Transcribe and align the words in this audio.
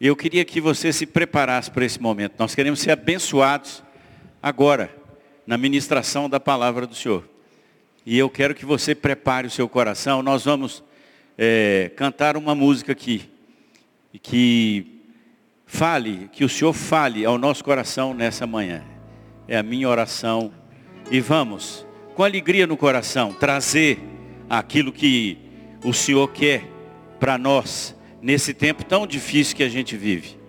E 0.00 0.06
eu 0.06 0.16
queria 0.16 0.42
que 0.42 0.58
você 0.58 0.90
se 0.90 1.04
preparasse 1.04 1.70
para 1.70 1.84
esse 1.84 2.00
momento. 2.00 2.32
Nós 2.38 2.54
queremos 2.54 2.80
ser 2.80 2.92
abençoados 2.92 3.82
agora, 4.42 4.90
na 5.46 5.58
ministração 5.58 6.30
da 6.30 6.40
palavra 6.40 6.86
do 6.86 6.94
Senhor. 6.94 7.28
E 8.06 8.16
eu 8.16 8.30
quero 8.30 8.54
que 8.54 8.64
você 8.64 8.94
prepare 8.94 9.46
o 9.46 9.50
seu 9.50 9.68
coração. 9.68 10.22
Nós 10.22 10.46
vamos 10.46 10.82
é, 11.36 11.90
cantar 11.94 12.38
uma 12.38 12.54
música 12.54 12.92
aqui, 12.92 13.28
que 14.22 14.86
fale, 15.66 16.30
que 16.32 16.42
o 16.42 16.48
Senhor 16.48 16.72
fale 16.72 17.26
ao 17.26 17.36
nosso 17.36 17.62
coração 17.62 18.14
nessa 18.14 18.46
manhã. 18.46 18.82
É 19.46 19.58
a 19.58 19.62
minha 19.62 19.86
oração. 19.86 20.54
E 21.10 21.20
vamos, 21.20 21.86
com 22.14 22.24
alegria 22.24 22.66
no 22.66 22.78
coração, 22.78 23.34
trazer 23.34 23.98
aquilo 24.48 24.90
que 24.90 25.36
o 25.84 25.92
Senhor 25.92 26.28
quer 26.28 26.64
para 27.20 27.36
nós 27.36 27.94
nesse 28.22 28.54
tempo 28.54 28.84
tão 28.84 29.06
difícil 29.06 29.56
que 29.56 29.64
a 29.64 29.68
gente 29.68 29.96
vive. 29.96 30.41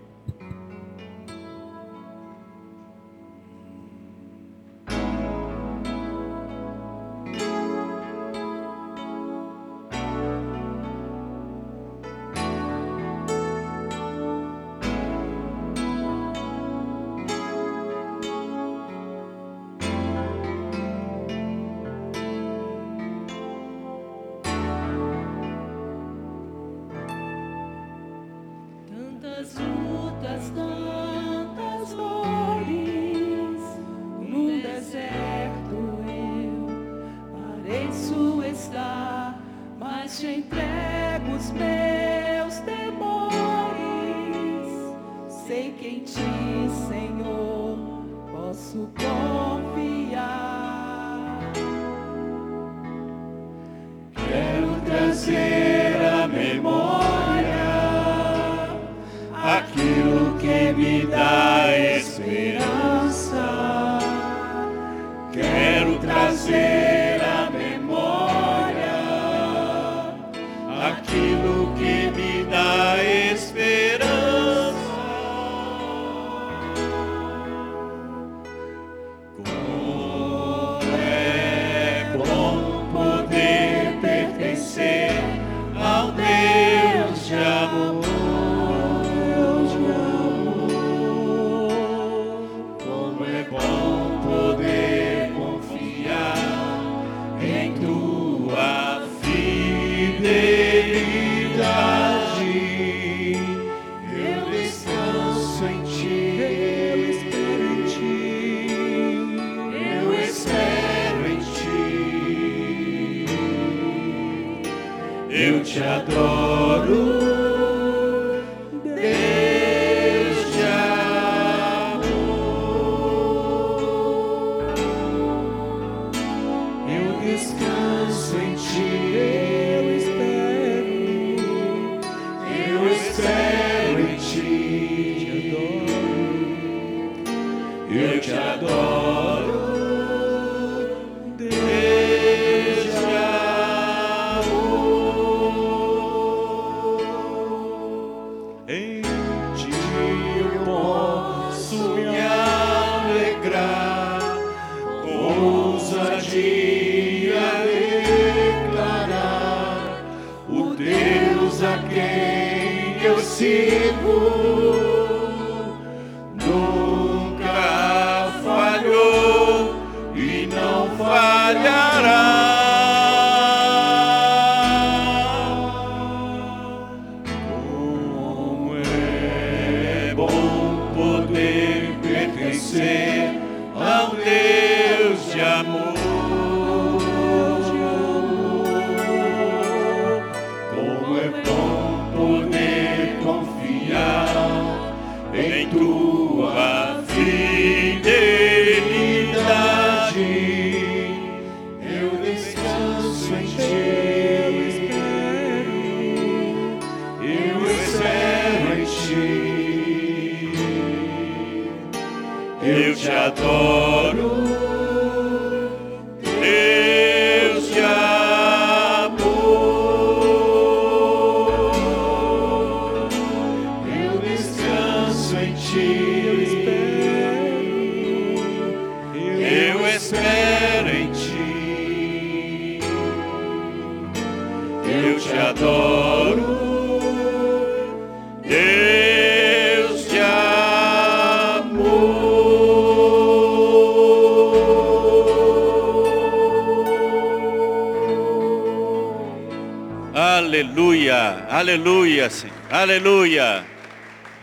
Aleluia, 251.63 252.29
Senhor. 252.29 252.55
Aleluia. 252.69 253.65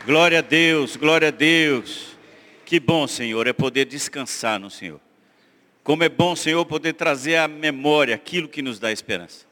Glória 0.05 0.39
a 0.39 0.41
Deus, 0.41 0.95
glória 0.95 1.27
a 1.27 1.31
Deus. 1.31 2.17
Que 2.65 2.79
bom, 2.79 3.05
Senhor, 3.05 3.45
é 3.45 3.53
poder 3.53 3.85
descansar 3.85 4.59
no 4.59 4.69
Senhor. 4.69 4.99
Como 5.83 6.03
é 6.03 6.09
bom, 6.09 6.35
Senhor, 6.35 6.65
poder 6.65 6.93
trazer 6.93 7.35
à 7.35 7.47
memória 7.47 8.15
aquilo 8.15 8.49
que 8.49 8.61
nos 8.61 8.79
dá 8.79 8.91
esperança. 8.91 9.45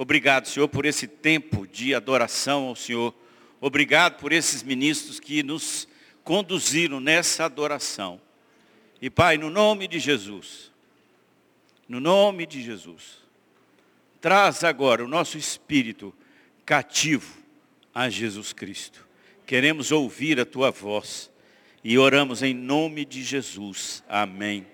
Obrigado, 0.00 0.46
Senhor, 0.46 0.68
por 0.68 0.86
esse 0.86 1.08
tempo 1.08 1.66
de 1.66 1.92
adoração 1.92 2.68
ao 2.68 2.76
Senhor. 2.76 3.12
Obrigado 3.60 4.20
por 4.20 4.30
esses 4.30 4.62
ministros 4.62 5.18
que 5.18 5.42
nos 5.42 5.88
conduziram 6.22 7.00
nessa 7.00 7.46
adoração. 7.46 8.20
E 9.02 9.10
Pai, 9.10 9.36
no 9.36 9.50
nome 9.50 9.88
de 9.88 9.98
Jesus, 9.98 10.70
no 11.88 11.98
nome 11.98 12.46
de 12.46 12.62
Jesus, 12.62 13.18
traz 14.20 14.62
agora 14.62 15.04
o 15.04 15.08
nosso 15.08 15.36
espírito 15.36 16.14
cativo 16.64 17.36
a 17.92 18.08
Jesus 18.08 18.52
Cristo. 18.52 19.04
Queremos 19.44 19.90
ouvir 19.90 20.38
a 20.38 20.46
tua 20.46 20.70
voz 20.70 21.28
e 21.82 21.98
oramos 21.98 22.40
em 22.40 22.54
nome 22.54 23.04
de 23.04 23.24
Jesus. 23.24 24.04
Amém. 24.08 24.64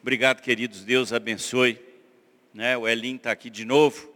Obrigado, 0.00 0.40
queridos. 0.40 0.84
Deus 0.84 1.12
abençoe. 1.12 1.80
Né? 2.54 2.76
O 2.76 2.86
Elim 2.86 3.16
está 3.16 3.32
aqui 3.32 3.50
de 3.50 3.64
novo. 3.64 4.11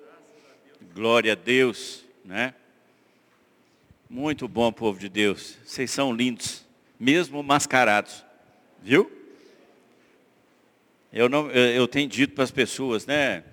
Glória 0.94 1.32
a 1.32 1.34
Deus, 1.34 2.04
né? 2.24 2.54
Muito 4.08 4.46
bom, 4.46 4.72
povo 4.72 4.98
de 4.98 5.08
Deus. 5.08 5.58
Vocês 5.64 5.90
são 5.90 6.12
lindos, 6.12 6.64
mesmo 6.98 7.42
mascarados. 7.42 8.24
Viu? 8.82 9.10
Eu, 11.12 11.28
não, 11.28 11.50
eu 11.50 11.88
tenho 11.88 12.08
dito 12.08 12.34
para 12.34 12.44
as 12.44 12.50
pessoas, 12.50 13.06
né? 13.06 13.44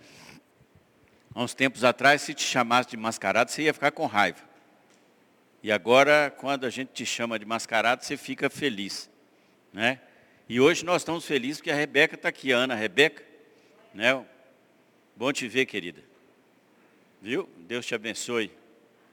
Há 1.33 1.41
uns 1.41 1.53
tempos 1.53 1.83
atrás, 1.83 2.21
se 2.21 2.33
te 2.33 2.43
chamasse 2.43 2.89
de 2.89 2.97
mascarado, 2.97 3.49
você 3.49 3.63
ia 3.63 3.73
ficar 3.73 3.91
com 3.91 4.05
raiva. 4.05 4.39
E 5.63 5.71
agora, 5.71 6.31
quando 6.37 6.65
a 6.65 6.69
gente 6.69 6.89
te 6.89 7.05
chama 7.05 7.39
de 7.39 7.45
mascarado, 7.45 8.03
você 8.03 8.17
fica 8.17 8.49
feliz. 8.49 9.09
Né? 9.71 9.99
E 10.47 10.59
hoje 10.59 10.85
nós 10.85 11.01
estamos 11.01 11.25
felizes 11.25 11.57
porque 11.57 11.71
a 11.71 11.75
Rebeca 11.75 12.15
está 12.15 12.29
aqui, 12.29 12.53
a 12.53 12.57
Ana 12.57 12.75
Rebeca. 12.75 13.23
Né? 13.93 14.23
Bom 15.15 15.31
te 15.31 15.47
ver, 15.47 15.65
querida. 15.65 16.03
Viu? 17.23 17.47
Deus 17.59 17.85
te 17.85 17.95
abençoe. 17.95 18.51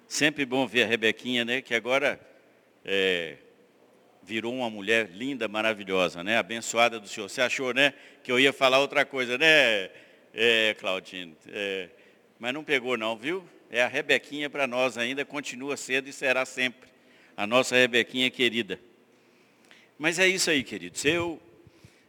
Sempre 0.08 0.44
bom 0.44 0.66
ver 0.66 0.82
a 0.82 0.86
Rebequinha, 0.88 1.44
né? 1.44 1.62
Que 1.62 1.76
agora 1.76 2.20
é, 2.84 3.36
virou 4.20 4.52
uma 4.52 4.68
mulher 4.68 5.08
linda, 5.12 5.46
maravilhosa, 5.46 6.24
né? 6.24 6.36
Abençoada 6.36 6.98
do 6.98 7.06
Senhor. 7.06 7.30
Você 7.30 7.40
achou, 7.40 7.72
né? 7.72 7.94
Que 8.24 8.32
eu 8.32 8.40
ia 8.40 8.52
falar 8.52 8.80
outra 8.80 9.04
coisa, 9.04 9.38
né, 9.38 9.90
é, 10.34 10.74
Claudine? 10.80 11.36
É, 11.50 11.88
mas 12.36 12.52
não 12.52 12.64
pegou 12.64 12.96
não, 12.96 13.16
viu? 13.16 13.48
É 13.70 13.80
a 13.80 13.86
Rebequinha 13.86 14.50
para 14.50 14.66
nós 14.66 14.98
ainda, 14.98 15.24
continua 15.24 15.76
sendo 15.76 16.08
e 16.08 16.12
será 16.12 16.44
sempre. 16.44 16.90
A 17.36 17.46
nossa 17.46 17.76
Rebequinha 17.76 18.28
querida. 18.28 18.80
Mas 19.96 20.18
é 20.18 20.26
isso 20.26 20.50
aí, 20.50 20.64
queridos. 20.64 21.04
Eu 21.04 21.40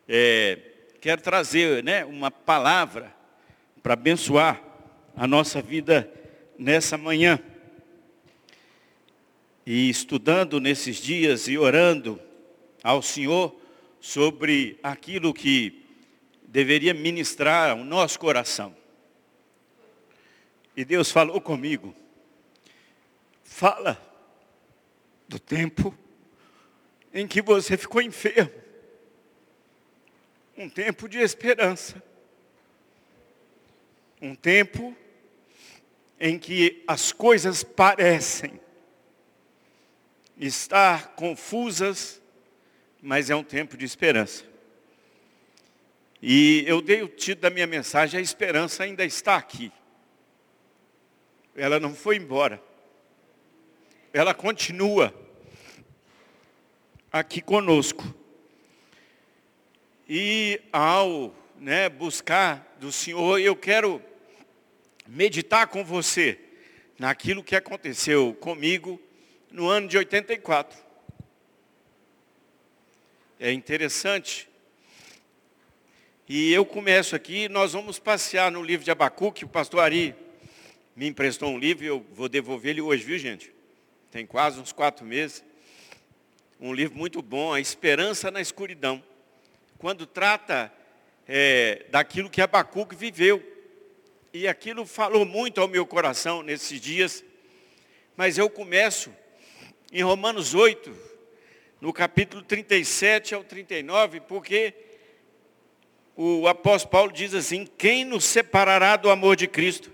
é, 0.10 0.58
quero 1.00 1.22
trazer 1.22 1.84
né, 1.84 2.04
uma 2.06 2.32
palavra 2.32 3.14
para 3.84 3.94
abençoar 3.94 4.71
a 5.16 5.28
nossa 5.28 5.62
vida 5.62 6.12
nessa 6.58 6.98
manhã. 6.98 7.40
E 9.66 9.90
estudando 9.90 10.60
nesses 10.60 10.98
dias 10.98 11.48
e 11.48 11.58
orando 11.58 12.20
ao 12.84 13.02
Senhor 13.02 13.56
sobre 14.00 14.80
aquilo 14.82 15.34
que 15.34 15.86
deveria 16.44 16.94
ministrar 16.94 17.78
o 17.78 17.84
nosso 17.84 18.20
coração. 18.20 18.76
E 20.76 20.84
Deus 20.84 21.12
falou 21.12 21.40
comigo, 21.40 21.96
fala 23.44 24.02
do 25.28 25.40
tempo 25.40 25.96
em 27.14 27.28
que 27.28 27.42
você 27.42 27.78
ficou 27.78 28.02
enfermo. 28.02 28.52
Um 30.58 30.70
tempo 30.70 31.08
de 31.08 31.20
esperança. 31.20 32.02
Um 34.22 34.36
tempo 34.36 34.96
em 36.20 36.38
que 36.38 36.84
as 36.88 37.12
coisas 37.12 37.64
parecem 37.64 38.62
estar 40.38 41.16
confusas, 41.16 42.22
mas 43.02 43.32
é 43.32 43.36
um 43.36 43.44
tempo 43.44 43.76
de 43.76 43.84
esperança. 43.84 44.46
E 46.22 46.64
eu 46.68 46.80
dei 46.80 47.02
o 47.02 47.08
título 47.08 47.42
da 47.42 47.50
minha 47.50 47.66
mensagem, 47.66 48.20
a 48.20 48.22
esperança 48.22 48.84
ainda 48.84 49.04
está 49.04 49.36
aqui. 49.36 49.72
Ela 51.56 51.80
não 51.80 51.96
foi 51.96 52.18
embora. 52.18 52.62
Ela 54.14 54.36
continua 54.36 55.12
aqui 57.12 57.42
conosco. 57.42 58.14
E 60.08 60.62
ao 60.72 61.34
né, 61.58 61.90
buscar 61.90 62.76
do 62.80 62.92
Senhor, 62.92 63.40
eu 63.40 63.56
quero 63.56 64.11
meditar 65.08 65.68
com 65.68 65.84
você 65.84 66.40
naquilo 66.98 67.44
que 67.44 67.56
aconteceu 67.56 68.34
comigo 68.40 69.02
no 69.52 69.68
ano 69.68 69.88
de 69.88 69.98
84. 69.98 70.78
É 73.40 73.52
interessante. 73.52 74.48
E 76.30 76.54
eu 76.54 76.66
começo 76.66 77.16
aqui, 77.16 77.50
nós 77.50 77.74
vamos 77.74 78.00
passear 78.00 78.52
no 78.52 78.64
livro 78.64 78.86
de 78.86 78.92
Abacuque, 78.92 79.44
o 79.44 79.50
pastor 79.50 79.82
Ari 79.82 80.16
me 80.96 81.08
emprestou 81.08 81.50
um 81.50 81.58
livro, 81.58 81.84
eu 81.84 82.06
vou 82.14 82.30
devolver 82.30 82.72
ele 82.72 82.82
hoje, 82.82 83.04
viu 83.04 83.18
gente? 83.18 83.52
Tem 84.12 84.26
quase 84.26 84.60
uns 84.60 84.72
quatro 84.72 85.06
meses. 85.06 85.44
Um 86.60 86.74
livro 86.74 86.98
muito 86.98 87.22
bom, 87.22 87.52
A 87.52 87.60
Esperança 87.60 88.30
na 88.30 88.40
Escuridão. 88.40 89.04
Quando 89.78 90.06
trata 90.06 90.72
é, 91.28 91.86
daquilo 91.90 92.30
que 92.30 92.42
Abacuque 92.42 92.96
viveu 92.96 93.42
e 94.34 94.48
aquilo 94.48 94.86
falou 94.86 95.26
muito 95.26 95.60
ao 95.60 95.68
meu 95.68 95.86
coração 95.86 96.42
nesses 96.42 96.80
dias. 96.80 97.24
Mas 98.16 98.38
eu 98.38 98.50
começo 98.50 99.14
em 99.92 100.04
Romanos 100.04 100.54
8, 100.54 100.96
no 101.82 101.92
capítulo 101.92 102.42
37 102.42 103.36
ao 103.36 103.44
39, 103.44 104.22
porque 104.22 104.74
o 106.16 106.48
apóstolo 106.48 106.92
Paulo 106.92 107.12
diz 107.12 107.34
assim: 107.34 107.68
Quem 107.78 108.06
nos 108.06 108.24
separará 108.24 108.96
do 108.96 109.10
amor 109.10 109.36
de 109.36 109.48
Cristo? 109.48 109.92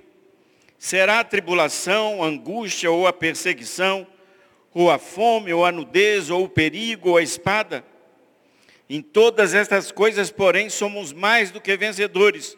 Será 0.77 1.19
a 1.19 1.23
tribulação, 1.23 2.21
a 2.21 2.27
angústia 2.27 2.91
ou 2.91 3.07
a 3.07 3.13
perseguição, 3.13 4.05
ou 4.71 4.91
a 4.91 4.99
fome, 4.99 5.51
ou 5.51 5.65
a 5.65 5.71
nudez, 5.71 6.29
ou 6.29 6.43
o 6.43 6.49
perigo, 6.49 7.09
ou 7.11 7.17
a 7.17 7.23
espada? 7.23 7.83
Em 8.87 9.01
todas 9.01 9.55
estas 9.55 9.91
coisas, 9.91 10.29
porém, 10.29 10.69
somos 10.69 11.11
mais 11.11 11.49
do 11.49 11.59
que 11.59 11.75
vencedores 11.75 12.55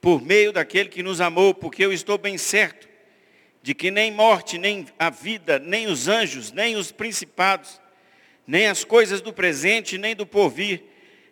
por 0.00 0.22
meio 0.22 0.52
daquele 0.52 0.88
que 0.88 1.02
nos 1.02 1.20
amou, 1.20 1.52
porque 1.54 1.84
eu 1.84 1.92
estou 1.92 2.18
bem 2.18 2.38
certo 2.38 2.88
de 3.62 3.74
que 3.74 3.90
nem 3.90 4.12
morte, 4.12 4.56
nem 4.56 4.86
a 4.98 5.10
vida, 5.10 5.58
nem 5.58 5.86
os 5.86 6.08
anjos, 6.08 6.52
nem 6.52 6.76
os 6.76 6.90
principados, 6.90 7.80
nem 8.46 8.66
as 8.66 8.84
coisas 8.84 9.20
do 9.20 9.32
presente, 9.32 9.98
nem 9.98 10.14
do 10.16 10.24
porvir, 10.24 10.82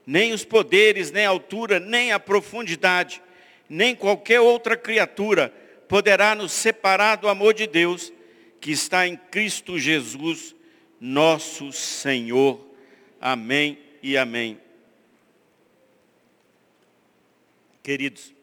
nem 0.07 0.33
os 0.33 0.45
poderes, 0.45 1.11
nem 1.11 1.25
a 1.25 1.31
altura, 1.31 1.81
nem 1.81 2.13
a 2.13 2.21
profundidade, 2.21 3.23
nem 3.69 3.95
qualquer 3.95 4.41
outra 4.41 4.77
criatura 4.77 5.53
poderá 5.89 6.35
nos 6.35 6.53
separar 6.53 7.17
do 7.17 7.29
amor 7.29 7.55
de 7.55 7.67
Deus 7.67 8.13
que 8.61 8.71
está 8.71 9.07
em 9.07 9.17
Cristo 9.17 9.79
Jesus, 9.79 10.55
nosso 11.01 11.73
Senhor. 11.73 12.61
Amém 13.21 13.79
e 14.03 14.17
amém. 14.17 14.59
Queridos, 17.83 18.36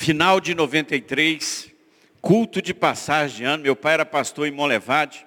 Final 0.00 0.40
de 0.40 0.54
93, 0.54 1.74
culto 2.22 2.62
de 2.62 2.72
passagem 2.72 3.38
de 3.38 3.44
ano, 3.44 3.64
meu 3.64 3.74
pai 3.74 3.94
era 3.94 4.06
pastor 4.06 4.46
em 4.46 4.52
Monlevade. 4.52 5.26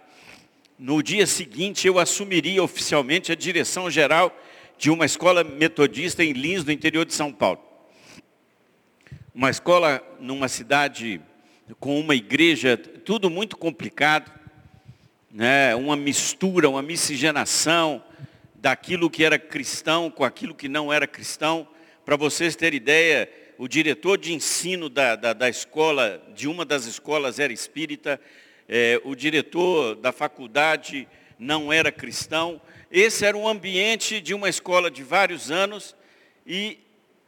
No 0.80 1.04
dia 1.04 1.28
seguinte 1.28 1.86
eu 1.86 2.00
assumiria 2.00 2.64
oficialmente 2.64 3.34
a 3.34 3.36
direção 3.36 3.92
geral 3.92 4.34
de 4.78 4.90
uma 4.90 5.06
escola 5.06 5.44
metodista 5.44 6.24
em 6.24 6.32
Lins, 6.32 6.64
no 6.64 6.72
interior 6.72 7.06
de 7.06 7.14
São 7.14 7.34
Paulo. 7.34 7.60
Uma 9.36 9.50
escola 9.50 10.02
numa 10.22 10.48
cidade 10.48 11.20
com 11.78 12.00
uma 12.00 12.16
igreja, 12.16 12.78
tudo 12.78 13.30
muito 13.30 13.58
complicado, 13.58 14.32
né? 15.30 15.76
uma 15.76 15.98
mistura, 15.98 16.70
uma 16.70 16.82
miscigenação 16.82 18.02
daquilo 18.56 19.10
que 19.10 19.26
era 19.26 19.38
cristão 19.38 20.10
com 20.10 20.24
aquilo 20.24 20.56
que 20.56 20.70
não 20.70 20.94
era 20.94 21.06
cristão. 21.06 21.68
Para 22.06 22.16
vocês 22.16 22.56
terem 22.56 22.78
ideia, 22.78 23.30
o 23.62 23.68
diretor 23.68 24.18
de 24.18 24.34
ensino 24.34 24.90
da, 24.90 25.16
da, 25.16 25.34
da 25.34 25.48
escola, 25.48 26.20
de 26.34 26.48
uma 26.48 26.66
das 26.66 26.86
escolas 26.86 27.38
era 27.38 27.54
espírita, 27.54 28.20
é, 28.68 29.00
o 29.06 29.14
diretor 29.14 29.96
da 29.98 30.12
faculdade 30.12 31.08
não 31.38 31.72
era 31.72 31.92
cristão. 31.92 32.60
Esse 32.90 33.24
era 33.24 33.38
um 33.38 33.48
ambiente 33.48 34.20
de 34.20 34.34
uma 34.34 34.50
escola 34.50 34.90
de 34.90 35.04
vários 35.04 35.52
anos 35.52 35.96
e 36.44 36.80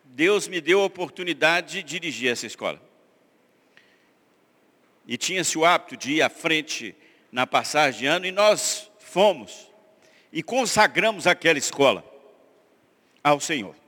Deus 0.05 0.47
me 0.47 0.59
deu 0.59 0.81
a 0.81 0.85
oportunidade 0.85 1.73
de 1.73 1.83
dirigir 1.83 2.31
essa 2.31 2.47
escola. 2.47 2.81
E 5.07 5.19
tinha-se 5.19 5.55
o 5.55 5.63
hábito 5.63 5.95
de 5.95 6.13
ir 6.13 6.23
à 6.23 6.31
frente 6.31 6.95
na 7.31 7.45
passagem 7.45 7.99
de 7.99 8.05
ano 8.07 8.25
e 8.25 8.31
nós 8.31 8.89
fomos 8.97 9.69
e 10.31 10.41
consagramos 10.41 11.27
aquela 11.27 11.59
escola 11.59 12.03
ao 13.23 13.39
Senhor 13.39 13.82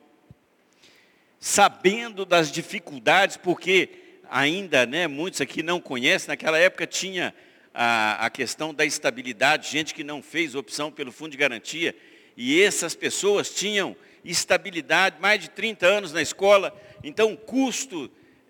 sabendo 1.39 2.25
das 2.25 2.51
dificuldades, 2.51 3.38
porque 3.38 3.89
ainda, 4.30 4.86
né, 4.86 5.08
muitos 5.08 5.42
aqui 5.42 5.62
não 5.62 5.80
conhecem, 5.80 6.30
naquela 6.30 6.58
época 6.58 6.88
tinha 6.88 7.34
a, 7.74 8.25
a 8.25 8.30
questão 8.30 8.74
da 8.74 8.86
estabilidade, 8.86 9.70
gente 9.70 9.94
que 9.94 10.04
não 10.04 10.24
fez 10.24 10.56
opção 10.56 10.92
pelo 10.92 11.12
fundo 11.12 11.32
de 11.32 11.38
garantia, 11.38 11.96
e 12.38 12.62
essas 12.62 12.96
pessoas 12.96 13.50
tinham 13.50 13.96
estabilidade, 14.24 15.18
mais 15.20 15.39
de 15.39 15.50
30 15.50 15.86
anos 15.86 16.12
na 16.12 16.22
escola, 16.22 16.75
então 17.04 17.34
o 17.34 17.38
custo 17.38 18.10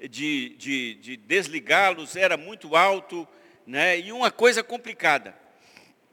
de, 0.10 0.50
de, 0.58 0.96
de 0.96 1.18
desligá-los 1.18 2.15
era 2.15 2.38
muito 2.38 2.75
alto, 2.75 3.27
né, 3.65 4.00
e 4.00 4.12
uma 4.12 4.32
coisa 4.32 4.63
complicada. 4.63 5.36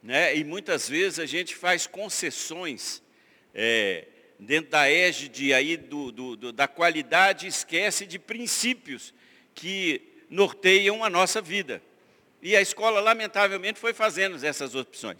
Né, 0.01 0.35
e 0.35 0.43
muitas 0.43 0.89
vezes 0.89 1.17
a 1.17 1.25
gente 1.25 1.55
faz 1.55 1.87
concessões 1.87 3.01
é, 3.53 4.05
dentro 4.43 4.71
da 4.71 4.89
égide 4.89 5.53
aí 5.53 5.77
do, 5.77 6.11
do, 6.11 6.35
do, 6.35 6.51
da 6.51 6.67
qualidade, 6.67 7.47
esquece 7.47 8.05
de 8.05 8.19
princípios 8.19 9.13
que 9.55 10.01
norteiam 10.29 11.03
a 11.03 11.09
nossa 11.09 11.41
vida. 11.41 11.81
E 12.41 12.55
a 12.55 12.61
escola, 12.61 12.99
lamentavelmente, 12.99 13.79
foi 13.79 13.93
fazendo 13.93 14.43
essas 14.45 14.75
opções. 14.75 15.19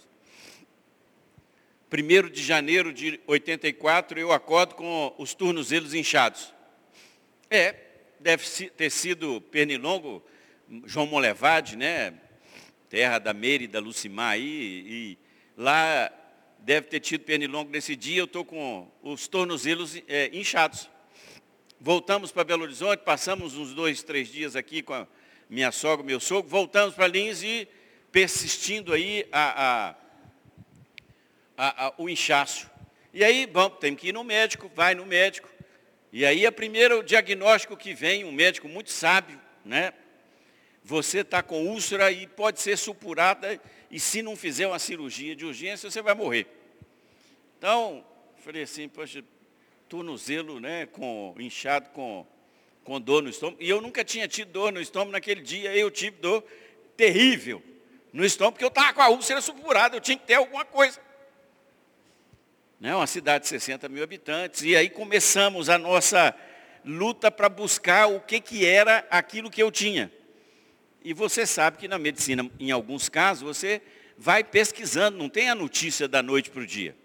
1 1.92 2.30
de 2.30 2.44
janeiro 2.44 2.92
de 2.92 3.20
84, 3.27 4.20
eu 4.20 4.32
acordo 4.32 4.75
com 4.75 5.13
os 5.18 5.34
tornozelos 5.34 5.94
inchados. 5.94 6.53
É, 7.50 7.75
deve 8.20 8.44
ter 8.72 8.89
sido 8.89 9.39
Pernilongo, 9.39 10.24
João 10.86 11.06
Molevade, 11.06 11.75
né? 11.75 12.13
Terra 12.89 13.20
da 13.20 13.34
Meire 13.34 13.65
e 13.65 13.68
da 13.68 13.80
Lucimar 13.80 14.39
e 14.39 15.18
lá 15.58 16.12
deve 16.63 16.88
ter 16.88 17.01
tido 17.01 17.25
pernilongo 17.25 17.70
nesse 17.70 17.93
dia, 17.93 18.20
eu 18.20 18.25
estou 18.25 18.46
com 18.46 18.89
os 19.01 19.27
tornozelos 19.27 20.01
é, 20.08 20.29
inchados. 20.32 20.89
Voltamos 21.79 22.32
para 22.32 22.46
Belo 22.46 22.63
Horizonte, 22.63 23.01
passamos 23.01 23.58
uns 23.58 23.74
dois, 23.74 24.01
três 24.01 24.29
dias 24.29 24.55
aqui 24.55 24.82
com 24.82 24.93
a 24.93 25.05
minha 25.50 25.74
sogra, 25.74 26.05
meu 26.05 26.22
sogro, 26.22 26.50
voltamos 26.50 26.96
para 26.96 27.05
Lins 27.05 27.43
e 27.43 27.67
persistindo 28.13 28.93
aí 28.93 29.27
a, 29.29 29.93
a, 31.58 31.88
a, 31.88 31.93
o 31.98 32.08
inchaço. 32.08 32.72
E 33.13 33.25
aí, 33.25 33.46
bom, 33.46 33.70
tem 33.70 33.93
que 33.93 34.08
ir 34.08 34.13
no 34.13 34.24
médico, 34.24 34.72
vai 34.74 34.96
no 34.96 35.05
médico. 35.05 35.50
E 36.13 36.25
aí, 36.25 36.46
a 36.46 36.51
primeiro 36.51 37.03
diagnóstico 37.03 37.75
que 37.75 37.93
vem, 37.93 38.24
um 38.24 38.32
médico 38.32 38.70
muito 38.70 38.89
sábio, 38.89 39.39
né? 39.65 39.93
Você 40.82 41.20
está 41.20 41.43
com 41.43 41.67
úlcera 41.67 42.10
e 42.12 42.25
pode 42.25 42.62
ser 42.62 42.77
supurada 42.77 43.60
e 43.93 44.00
se 44.00 44.23
não 44.23 44.35
fizer 44.35 44.65
uma 44.65 44.79
cirurgia 44.79 45.35
de 45.35 45.45
urgência, 45.45 45.88
você 45.88 46.01
vai 46.01 46.15
morrer. 46.15 46.47
Então, 47.59 48.03
falei 48.38 48.63
assim, 48.63 48.89
poxa, 48.89 49.23
tornozelo, 49.88 50.59
né, 50.59 50.88
com, 50.88 51.35
inchado 51.38 51.91
com, 51.91 52.25
com 52.83 53.00
dor 53.00 53.21
no 53.21 53.29
estômago. 53.29 53.62
E 53.62 53.69
eu 53.69 53.79
nunca 53.79 54.03
tinha 54.03 54.27
tido 54.27 54.51
dor 54.51 54.73
no 54.73 54.81
estômago 54.81 55.12
naquele 55.12 55.41
dia, 55.41 55.77
eu 55.77 55.91
tive 55.91 56.17
dor 56.17 56.43
terrível 56.97 57.62
no 58.12 58.25
estômago, 58.25 58.53
porque 58.53 58.65
eu 58.65 58.69
estava 58.69 58.93
com 58.93 59.01
a 59.03 59.09
úlcera 59.09 59.39
supurada, 59.41 59.95
eu 59.95 60.01
tinha 60.01 60.17
que 60.17 60.25
ter 60.25 60.33
alguma 60.33 60.65
coisa. 60.65 61.00
Né, 62.79 62.95
uma 62.95 63.05
cidade 63.05 63.43
de 63.43 63.50
60 63.50 63.88
mil 63.89 64.03
habitantes, 64.03 64.63
e 64.63 64.75
aí 64.75 64.89
começamos 64.89 65.69
a 65.69 65.77
nossa 65.77 66.35
luta 66.83 67.29
para 67.29 67.47
buscar 67.47 68.07
o 68.07 68.19
que, 68.19 68.41
que 68.41 68.65
era 68.65 69.05
aquilo 69.12 69.51
que 69.51 69.62
eu 69.62 69.71
tinha. 69.71 70.12
E 71.03 71.13
você 71.13 71.45
sabe 71.45 71.77
que 71.77 71.88
na 71.88 72.00
medicina, 72.00 72.50
em 72.57 72.72
alguns 72.72 73.10
casos, 73.10 73.43
você 73.43 73.81
vai 74.17 74.43
pesquisando, 74.43 75.17
não 75.17 75.27
tem 75.27 75.50
a 75.50 75.55
notícia 75.55 76.07
da 76.07 76.24
noite 76.24 76.50
para 76.50 76.62
o 76.62 76.65
dia. 76.65 76.95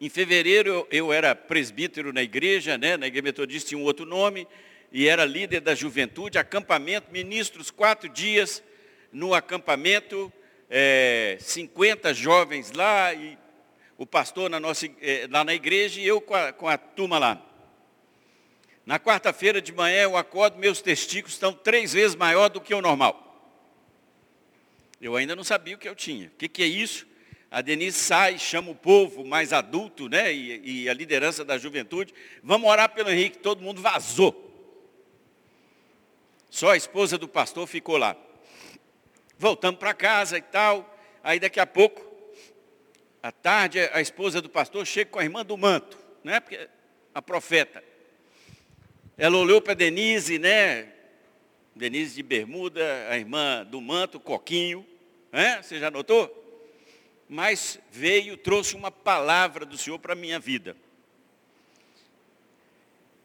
Em 0.00 0.08
fevereiro 0.08 0.86
eu, 0.90 1.12
era 1.12 1.34
presbítero 1.34 2.12
na 2.12 2.22
igreja, 2.22 2.78
né? 2.78 2.96
na 2.96 3.06
igreja 3.06 3.22
metodista 3.22 3.68
tinha 3.68 3.78
um 3.78 3.84
outro 3.84 4.06
nome, 4.06 4.48
e 4.90 5.06
era 5.06 5.24
líder 5.24 5.60
da 5.60 5.74
juventude, 5.74 6.38
acampamento, 6.38 7.12
ministros, 7.12 7.70
quatro 7.70 8.08
dias 8.08 8.62
no 9.12 9.34
acampamento, 9.34 10.32
é, 10.70 11.36
50 11.40 12.14
jovens 12.14 12.72
lá, 12.72 13.12
e 13.12 13.36
o 13.98 14.06
pastor 14.06 14.48
na 14.48 14.58
nossa, 14.58 14.86
é, 15.02 15.26
lá 15.30 15.44
na 15.44 15.54
igreja 15.54 16.00
e 16.00 16.06
eu 16.06 16.20
com 16.20 16.34
a, 16.34 16.52
com 16.52 16.68
a 16.68 16.78
turma 16.78 17.18
lá. 17.18 17.45
Na 18.86 19.00
quarta-feira 19.00 19.60
de 19.60 19.72
manhã 19.72 20.02
eu 20.02 20.16
acordo, 20.16 20.58
meus 20.58 20.80
testículos 20.80 21.34
estão 21.34 21.52
três 21.52 21.92
vezes 21.92 22.14
maior 22.14 22.48
do 22.48 22.60
que 22.60 22.72
o 22.72 22.80
normal. 22.80 23.24
Eu 25.00 25.16
ainda 25.16 25.34
não 25.34 25.42
sabia 25.42 25.74
o 25.74 25.78
que 25.78 25.88
eu 25.88 25.94
tinha. 25.96 26.28
O 26.28 26.30
que, 26.38 26.48
que 26.48 26.62
é 26.62 26.66
isso? 26.66 27.04
A 27.50 27.60
Denise 27.60 27.98
sai, 27.98 28.38
chama 28.38 28.70
o 28.70 28.76
povo 28.76 29.24
mais 29.24 29.52
adulto, 29.52 30.08
né? 30.08 30.32
E, 30.32 30.84
e, 30.84 30.88
a 30.88 30.94
liderança 30.94 31.44
da 31.44 31.58
juventude. 31.58 32.14
Vamos 32.44 32.70
orar 32.70 32.88
pelo 32.90 33.10
Henrique, 33.10 33.38
todo 33.38 33.60
mundo 33.60 33.82
vazou. 33.82 34.44
Só 36.48 36.70
a 36.70 36.76
esposa 36.76 37.18
do 37.18 37.26
pastor 37.26 37.66
ficou 37.66 37.96
lá. 37.96 38.16
Voltamos 39.36 39.80
para 39.80 39.94
casa 39.94 40.38
e 40.38 40.42
tal. 40.42 40.96
Aí 41.24 41.40
daqui 41.40 41.58
a 41.58 41.66
pouco, 41.66 42.00
à 43.20 43.32
tarde, 43.32 43.80
a 43.92 44.00
esposa 44.00 44.40
do 44.40 44.48
pastor 44.48 44.86
chega 44.86 45.10
com 45.10 45.18
a 45.18 45.24
irmã 45.24 45.44
do 45.44 45.56
manto, 45.56 45.98
né? 46.22 46.38
Porque 46.38 46.68
a 47.12 47.20
profeta. 47.20 47.82
Ela 49.18 49.38
olhou 49.38 49.62
para 49.62 49.72
Denise, 49.74 50.38
né? 50.38 50.92
Denise 51.74 52.16
de 52.16 52.22
bermuda, 52.22 53.08
a 53.08 53.16
irmã 53.16 53.64
do 53.64 53.80
manto, 53.80 54.20
coquinho. 54.20 54.86
Né? 55.32 55.62
Você 55.62 55.78
já 55.78 55.90
notou? 55.90 56.44
Mas 57.28 57.78
veio, 57.90 58.36
trouxe 58.36 58.74
uma 58.74 58.90
palavra 58.90 59.64
do 59.64 59.78
Senhor 59.78 59.98
para 59.98 60.12
a 60.12 60.16
minha 60.16 60.38
vida. 60.38 60.76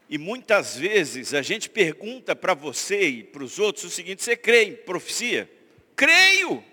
E 0.09 0.17
muitas 0.17 0.77
vezes 0.77 1.33
a 1.33 1.41
gente 1.41 1.69
pergunta 1.69 2.35
para 2.35 2.53
você 2.53 3.07
e 3.07 3.23
para 3.23 3.43
os 3.43 3.59
outros 3.59 3.85
o 3.85 3.89
seguinte, 3.89 4.23
você 4.23 4.35
crê 4.35 4.63
em 4.63 4.75
profecia? 4.75 5.49
Creio! 5.95 6.63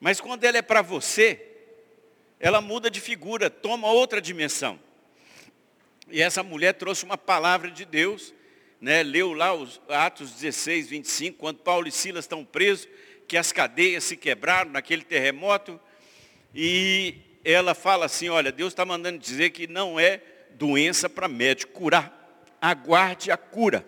Mas 0.00 0.20
quando 0.20 0.44
ela 0.44 0.58
é 0.58 0.62
para 0.62 0.82
você, 0.82 1.40
ela 2.38 2.60
muda 2.60 2.90
de 2.90 3.00
figura, 3.00 3.48
toma 3.48 3.90
outra 3.90 4.20
dimensão. 4.20 4.78
E 6.08 6.22
essa 6.22 6.42
mulher 6.42 6.74
trouxe 6.74 7.04
uma 7.04 7.18
palavra 7.18 7.70
de 7.70 7.84
Deus, 7.84 8.32
né? 8.80 9.02
leu 9.02 9.32
lá 9.32 9.52
os 9.52 9.80
Atos 9.88 10.32
16, 10.32 10.88
25, 10.88 11.38
quando 11.38 11.58
Paulo 11.58 11.88
e 11.88 11.92
Silas 11.92 12.24
estão 12.24 12.44
presos, 12.44 12.88
que 13.26 13.36
as 13.36 13.50
cadeias 13.50 14.04
se 14.04 14.16
quebraram 14.16 14.70
naquele 14.70 15.02
terremoto. 15.02 15.80
E 16.54 17.16
ela 17.44 17.74
fala 17.74 18.06
assim, 18.06 18.28
olha, 18.28 18.52
Deus 18.52 18.72
está 18.72 18.84
mandando 18.84 19.18
dizer 19.18 19.50
que 19.50 19.66
não 19.66 19.98
é 19.98 20.22
doença 20.52 21.08
para 21.08 21.28
médico 21.28 21.72
curar. 21.72 22.12
Aguarde 22.60 23.30
a 23.30 23.36
cura. 23.36 23.84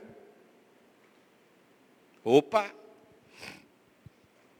Opa! 2.24 2.70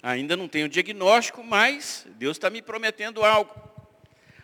Ainda 0.00 0.36
não 0.36 0.46
tenho 0.46 0.68
diagnóstico, 0.68 1.42
mas 1.42 2.06
Deus 2.10 2.36
está 2.36 2.48
me 2.48 2.62
prometendo 2.62 3.24
algo. 3.24 3.67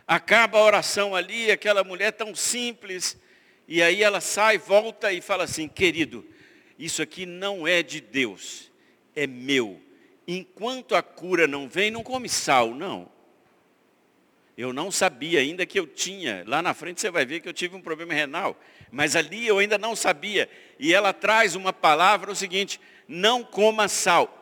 Acaba 0.06 0.58
a 0.58 0.62
oração 0.62 1.14
ali, 1.14 1.50
aquela 1.50 1.82
mulher 1.82 2.12
tão 2.12 2.34
simples, 2.34 3.18
e 3.66 3.82
aí 3.82 4.02
ela 4.02 4.20
sai, 4.20 4.58
volta 4.58 5.12
e 5.12 5.20
fala 5.20 5.44
assim, 5.44 5.66
querido, 5.66 6.26
isso 6.78 7.00
aqui 7.00 7.24
não 7.24 7.66
é 7.66 7.82
de 7.82 8.00
Deus, 8.00 8.70
é 9.16 9.26
meu. 9.26 9.80
Enquanto 10.26 10.94
a 10.94 11.02
cura 11.02 11.46
não 11.46 11.68
vem, 11.68 11.90
não 11.90 12.02
come 12.02 12.28
sal, 12.28 12.74
não. 12.74 13.12
Eu 14.56 14.72
não 14.72 14.90
sabia 14.90 15.40
ainda 15.40 15.66
que 15.66 15.78
eu 15.78 15.86
tinha. 15.86 16.44
Lá 16.46 16.62
na 16.62 16.72
frente 16.72 17.00
você 17.00 17.10
vai 17.10 17.26
ver 17.26 17.40
que 17.40 17.48
eu 17.48 17.52
tive 17.52 17.74
um 17.74 17.80
problema 17.80 18.14
renal. 18.14 18.58
Mas 18.90 19.16
ali 19.16 19.46
eu 19.46 19.58
ainda 19.58 19.76
não 19.76 19.96
sabia. 19.96 20.48
E 20.78 20.94
ela 20.94 21.12
traz 21.12 21.56
uma 21.56 21.72
palavra, 21.72 22.30
o 22.30 22.36
seguinte, 22.36 22.80
não 23.08 23.42
coma 23.42 23.88
sal. 23.88 24.40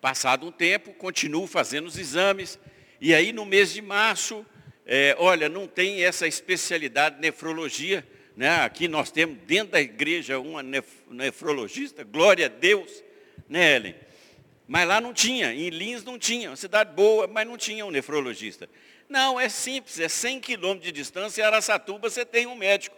Passado 0.00 0.46
um 0.46 0.52
tempo, 0.52 0.92
continuo 0.92 1.46
fazendo 1.46 1.86
os 1.86 1.98
exames, 1.98 2.58
e 3.00 3.14
aí 3.14 3.32
no 3.32 3.46
mês 3.46 3.72
de 3.72 3.80
março, 3.80 4.44
é, 4.84 5.14
olha, 5.18 5.48
não 5.48 5.66
tem 5.66 6.04
essa 6.04 6.26
especialidade 6.26 7.20
nefrologia. 7.20 8.04
Né? 8.36 8.48
Aqui 8.62 8.88
nós 8.88 9.10
temos 9.10 9.38
dentro 9.46 9.72
da 9.72 9.80
igreja 9.80 10.38
uma 10.38 10.62
nef 10.62 10.86
nefrologista, 11.08 12.04
glória 12.04 12.46
a 12.46 12.48
Deus, 12.48 13.02
né, 13.48 13.76
Ellen? 13.76 13.94
Mas 14.66 14.86
lá 14.86 15.00
não 15.00 15.12
tinha, 15.12 15.52
em 15.52 15.68
Lins 15.68 16.04
não 16.04 16.18
tinha, 16.18 16.50
uma 16.50 16.56
cidade 16.56 16.92
boa, 16.94 17.26
mas 17.26 17.46
não 17.46 17.56
tinha 17.56 17.84
um 17.84 17.90
nefrologista. 17.90 18.68
Não, 19.08 19.40
é 19.40 19.48
simples, 19.48 19.98
é 19.98 20.08
100 20.08 20.40
quilômetros 20.40 20.84
de 20.84 20.92
distância, 20.92 21.42
em 21.42 21.44
Araçatuba 21.44 22.08
você 22.08 22.24
tem 22.24 22.46
um 22.46 22.54
médico. 22.54 22.96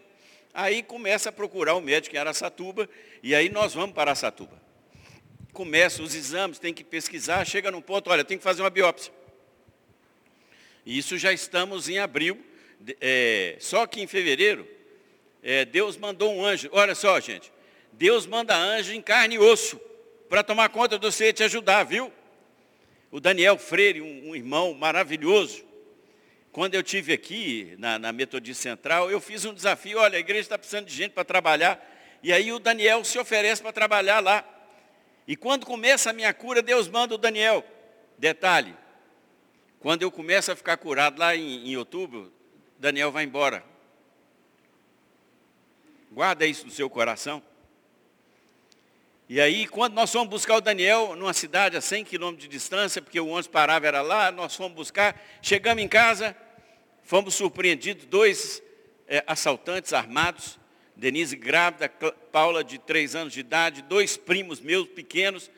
Aí 0.52 0.82
começa 0.82 1.30
a 1.30 1.32
procurar 1.32 1.74
o 1.74 1.78
um 1.78 1.80
médico 1.80 2.14
em 2.14 2.18
Araçatuba, 2.18 2.88
e 3.22 3.34
aí 3.34 3.48
nós 3.48 3.72
vamos 3.72 3.94
para 3.94 4.10
Araçatuba. 4.10 4.60
Começa 5.52 6.02
os 6.02 6.14
exames, 6.14 6.58
tem 6.58 6.74
que 6.74 6.84
pesquisar, 6.84 7.46
chega 7.46 7.70
num 7.70 7.80
ponto, 7.80 8.10
olha, 8.10 8.24
tem 8.24 8.36
que 8.36 8.44
fazer 8.44 8.62
uma 8.62 8.70
biópsia. 8.70 9.12
Isso 10.84 11.16
já 11.16 11.32
estamos 11.32 11.88
em 11.88 11.98
abril, 11.98 12.44
é, 13.00 13.56
só 13.60 13.86
que 13.86 14.00
em 14.00 14.06
fevereiro, 14.06 14.66
é, 15.42 15.64
Deus 15.64 15.96
mandou 15.96 16.32
um 16.34 16.44
anjo. 16.44 16.68
Olha 16.72 16.94
só, 16.94 17.18
gente, 17.20 17.52
Deus 17.92 18.26
manda 18.26 18.56
anjo 18.56 18.92
em 18.92 19.00
carne 19.00 19.36
e 19.36 19.38
osso 19.38 19.80
para 20.28 20.42
tomar 20.42 20.68
conta 20.70 20.98
de 20.98 21.06
você 21.06 21.28
e 21.28 21.32
te 21.32 21.44
ajudar, 21.44 21.84
viu? 21.84 22.12
O 23.10 23.20
Daniel 23.20 23.58
Freire, 23.58 24.00
um, 24.00 24.30
um 24.30 24.36
irmão 24.36 24.74
maravilhoso, 24.74 25.64
quando 26.50 26.74
eu 26.74 26.82
tive 26.82 27.12
aqui 27.12 27.74
na, 27.78 27.98
na 27.98 28.12
Metodista 28.12 28.62
Central, 28.62 29.10
eu 29.10 29.20
fiz 29.20 29.44
um 29.44 29.54
desafio, 29.54 29.98
olha, 29.98 30.16
a 30.16 30.20
igreja 30.20 30.42
está 30.42 30.58
precisando 30.58 30.86
de 30.86 30.94
gente 30.94 31.12
para 31.12 31.24
trabalhar 31.24 31.82
E 32.22 32.30
aí 32.32 32.52
o 32.52 32.58
Daniel 32.58 33.02
se 33.04 33.18
oferece 33.18 33.62
para 33.62 33.72
trabalhar 33.72 34.20
lá. 34.20 34.44
E 35.26 35.34
quando 35.34 35.64
começa 35.64 36.10
a 36.10 36.12
minha 36.12 36.32
cura, 36.34 36.60
Deus 36.60 36.88
manda 36.88 37.14
o 37.14 37.18
Daniel. 37.18 37.64
Detalhe, 38.18 38.74
quando 39.82 40.02
eu 40.02 40.12
começo 40.12 40.52
a 40.52 40.54
ficar 40.54 40.76
curado 40.76 41.18
lá 41.18 41.34
em, 41.34 41.70
em 41.70 41.76
outubro, 41.76 42.32
Daniel 42.78 43.10
vai 43.10 43.24
embora. 43.24 43.64
Guarda 46.12 46.46
isso 46.46 46.64
no 46.64 46.70
seu 46.70 46.88
coração. 46.88 47.42
E 49.28 49.40
aí, 49.40 49.66
quando 49.66 49.94
nós 49.94 50.12
fomos 50.12 50.28
buscar 50.28 50.54
o 50.54 50.60
Daniel 50.60 51.16
numa 51.16 51.32
cidade 51.32 51.76
a 51.76 51.80
100 51.80 52.04
quilômetros 52.04 52.44
de 52.44 52.48
distância, 52.48 53.02
porque 53.02 53.18
o 53.18 53.26
ônibus 53.26 53.48
parava 53.48 53.84
era 53.84 54.02
lá, 54.02 54.30
nós 54.30 54.54
fomos 54.54 54.76
buscar, 54.76 55.20
chegamos 55.42 55.82
em 55.82 55.88
casa, 55.88 56.36
fomos 57.02 57.34
surpreendidos, 57.34 58.04
dois 58.04 58.62
é, 59.08 59.24
assaltantes 59.26 59.92
armados, 59.92 60.60
Denise 60.94 61.34
grávida, 61.34 61.88
Paula 62.30 62.62
de 62.62 62.78
três 62.78 63.16
anos 63.16 63.32
de 63.32 63.40
idade, 63.40 63.82
dois 63.82 64.16
primos 64.16 64.60
meus 64.60 64.86
pequenos, 64.86 65.50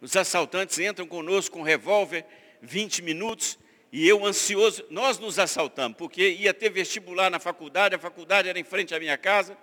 os 0.00 0.14
assaltantes 0.14 0.78
entram 0.78 1.04
conosco 1.04 1.56
com 1.56 1.64
revólver, 1.64 2.24
20 2.60 3.02
minutos, 3.02 3.58
e 3.92 4.08
eu 4.08 4.24
ansioso, 4.24 4.82
nós 4.88 5.18
nos 5.18 5.38
assaltamos, 5.38 5.98
porque 5.98 6.26
ia 6.26 6.54
ter 6.54 6.70
vestibular 6.70 7.30
na 7.30 7.38
faculdade, 7.38 7.94
a 7.94 7.98
faculdade 7.98 8.48
era 8.48 8.58
em 8.58 8.64
frente 8.64 8.94
à 8.94 8.98
minha 8.98 9.18
casa, 9.18 9.56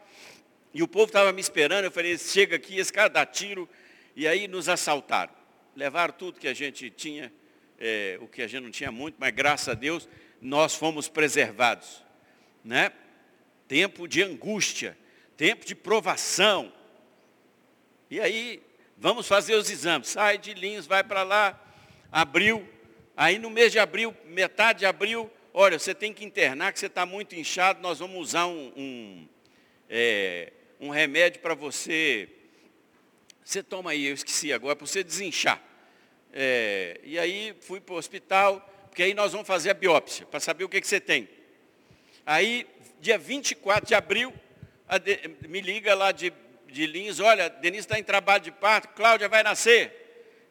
e 0.72 0.84
o 0.84 0.88
povo 0.88 1.08
estava 1.08 1.34
me 1.34 1.42
esperando, 1.42 1.86
eu 1.86 1.92
falei, 1.92 2.16
chega 2.16 2.56
aqui, 2.56 2.78
esse 2.78 2.94
cara 2.94 3.10
dá 3.10 3.26
tiro, 3.26 3.68
e 4.16 4.28
aí 4.28 4.48
nos 4.48 4.70
assaltaram. 4.70 5.34
Levaram 5.76 6.14
tudo 6.14 6.40
que 6.40 6.48
a 6.48 6.54
gente 6.54 6.92
tinha, 6.92 7.34
é, 7.80 8.20
o 8.22 8.28
que 8.28 8.44
a 8.44 8.48
gente 8.48 8.62
não 8.62 8.70
tinha 8.70 8.92
muito, 8.92 9.16
mas 9.18 9.34
graças 9.34 9.68
a 9.68 9.74
Deus 9.74 10.08
nós 10.40 10.76
fomos 10.76 11.10
preservados. 11.10 12.04
Né? 12.64 12.92
Tempo 13.68 14.08
de 14.08 14.22
angústia, 14.22 14.96
tempo 15.36 15.66
de 15.66 15.74
provação. 15.74 16.72
E 18.12 18.20
aí, 18.20 18.62
vamos 18.98 19.28
fazer 19.28 19.56
os 19.56 19.70
exames. 19.70 20.10
Sai 20.10 20.38
de 20.38 20.54
Lins, 20.54 20.86
vai 20.86 21.04
para 21.04 21.24
lá, 21.24 21.60
abril. 22.12 22.68
Aí 23.20 23.38
no 23.38 23.50
mês 23.50 23.70
de 23.70 23.80
abril, 23.80 24.16
metade 24.28 24.80
de 24.80 24.86
abril, 24.86 25.30
olha, 25.54 25.78
você 25.78 25.94
tem 25.94 26.14
que 26.14 26.24
internar, 26.24 26.72
que 26.72 26.80
você 26.80 26.86
está 26.86 27.06
muito 27.06 27.36
inchado, 27.36 27.82
nós 27.82 28.00
vamos 28.00 28.18
usar 28.18 28.46
um, 28.46 28.72
um 28.78 29.28
é, 29.90 30.54
um 30.80 30.90
remédio 30.90 31.42
para 31.42 31.54
você. 31.54 32.30
Você 33.44 33.62
toma 33.62 33.92
aí, 33.92 34.06
eu 34.06 34.14
esqueci 34.14 34.54
agora, 34.54 34.74
para 34.74 34.88
você 34.88 35.04
desinchar. 35.04 35.62
É, 36.32 36.98
e 37.04 37.20
aí 37.20 37.54
fui 37.60 37.82
para 37.82 37.94
o 37.94 37.98
hospital, 37.98 38.62
porque 38.88 39.04
aí 39.04 39.14
nós 39.14 39.34
vamos 39.34 39.46
fazer 39.46 39.72
a 39.72 39.74
biópsia, 39.74 40.26
para 40.26 40.40
saber 40.40 40.64
o 40.64 40.70
que, 40.70 40.80
que 40.80 40.88
você 40.88 41.02
tem. 41.02 41.28
Aí, 42.26 42.66
dia 43.02 43.18
24 43.18 43.86
de 43.86 43.96
abril, 43.96 44.34
de, 45.04 45.50
me 45.50 45.60
liga 45.60 45.94
lá 45.94 46.14
de, 46.14 46.32
de 46.68 46.88
Lins, 46.88 47.20
olha, 47.20 47.50
Denise 47.50 47.82
está 47.82 48.00
em 48.00 48.04
trabalho 48.04 48.46
de 48.46 48.52
parto, 48.54 48.96
Cláudia 48.96 49.28
vai 49.28 49.44
nascer. 49.44 49.99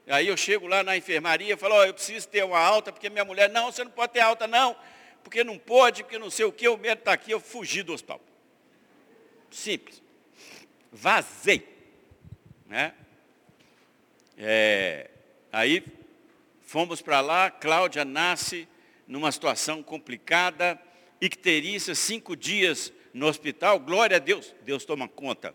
Aí 0.09 0.29
eu 0.29 0.37
chego 0.37 0.67
lá 0.67 0.83
na 0.83 0.97
enfermaria 0.97 1.55
e 1.55 1.57
falo, 1.57 1.75
oh, 1.77 1.85
eu 1.85 1.95
preciso 1.95 2.29
ter 2.29 2.45
uma 2.45 2.59
alta, 2.59 2.91
porque 2.93 3.11
minha 3.11 3.25
mulher, 3.25 3.51
não, 3.51 3.71
você 3.71 3.85
não 3.85 3.91
pode 3.91 4.13
ter 4.13 4.21
alta 4.21 4.47
não, 4.47 4.77
porque 5.23 5.45
não 5.45 5.59
pode, 5.59 6.03
porque 6.03 6.19
não 6.19 6.31
sei 6.31 6.45
o 6.47 6.53
que, 6.53 6.69
o 6.69 6.77
médico 6.77 7.03
está 7.03 7.13
aqui, 7.13 7.31
eu 7.31 7.41
fugi 7.41 7.83
do 7.83 7.93
hospital. 7.93 8.21
Simples 9.51 10.03
vazei. 10.93 11.67
Né? 12.67 12.95
É, 14.37 15.11
aí 15.53 15.85
fomos 16.63 17.01
para 17.01 17.21
lá, 17.21 17.51
Cláudia 17.51 18.05
nasce 18.05 18.69
numa 19.07 19.33
situação 19.33 19.83
complicada, 19.83 20.81
icterícia, 21.21 21.95
cinco 21.95 22.37
dias 22.37 22.93
no 23.15 23.27
hospital, 23.27 23.81
glória 23.81 24.17
a 24.17 24.21
Deus, 24.21 24.55
Deus 24.63 24.85
toma 24.85 25.09
conta. 25.09 25.55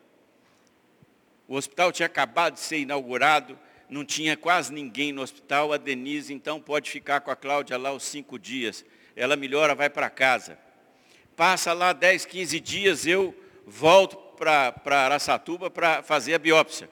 O 1.47 1.55
hospital 1.55 1.91
tinha 1.91 2.07
acabado 2.07 2.55
de 2.55 2.61
ser 2.61 2.79
inaugurado, 2.79 3.59
não 3.93 4.03
tinha 4.03 4.35
quase 4.35 4.73
ninguém 4.73 5.11
no 5.11 5.21
hospital, 5.21 5.71
a 5.71 5.77
Denise 5.77 6.33
então 6.33 6.59
pode 6.59 6.89
ficar 6.89 7.21
com 7.21 7.29
a 7.29 7.35
Cláudia 7.35 7.77
lá 7.77 7.93
os 7.93 8.01
cinco 8.01 8.39
dias. 8.39 8.83
Ela 9.15 9.35
melhora, 9.35 9.75
vai 9.75 9.87
para 9.87 10.09
casa. 10.09 10.57
Passa 11.35 11.73
lá 11.73 11.93
10, 11.93 12.25
15 12.25 12.59
dias, 12.59 13.05
eu 13.05 13.35
volto 13.67 14.17
para 14.35 14.73
Araçatuba 14.85 15.69
para 15.69 16.01
fazer 16.01 16.33
a 16.33 16.39
biópsia. 16.39 16.89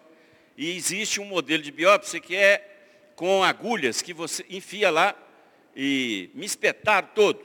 E 0.56 0.76
existe 0.76 1.20
um 1.20 1.26
modelo 1.26 1.64
de 1.64 1.72
biópsia 1.72 2.20
que 2.20 2.36
é 2.36 2.68
com 3.16 3.44
agulhas 3.44 4.04
que 4.04 4.14
você 4.14 4.46
enfia 4.48 4.92
lá 4.92 5.16
e 5.76 6.30
me 6.36 6.46
espetaram 6.46 7.10
todo. 7.16 7.44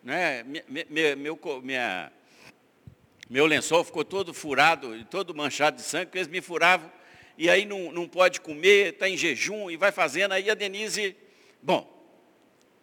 Né? 0.00 0.44
Meu, 0.44 1.16
meu, 1.16 1.60
minha, 1.60 2.12
meu 3.28 3.46
lençol 3.46 3.82
ficou 3.82 4.04
todo 4.04 4.32
furado, 4.32 5.04
todo 5.06 5.34
manchado 5.34 5.78
de 5.78 5.82
sangue, 5.82 6.06
porque 6.06 6.18
eles 6.18 6.28
me 6.28 6.40
furavam, 6.40 6.88
e 7.36 7.48
aí 7.48 7.64
não, 7.64 7.90
não 7.92 8.08
pode 8.08 8.40
comer, 8.40 8.94
está 8.94 9.08
em 9.08 9.16
jejum, 9.16 9.70
e 9.70 9.76
vai 9.76 9.90
fazendo, 9.90 10.32
aí 10.32 10.50
a 10.50 10.54
Denise, 10.54 11.16
bom, 11.62 11.90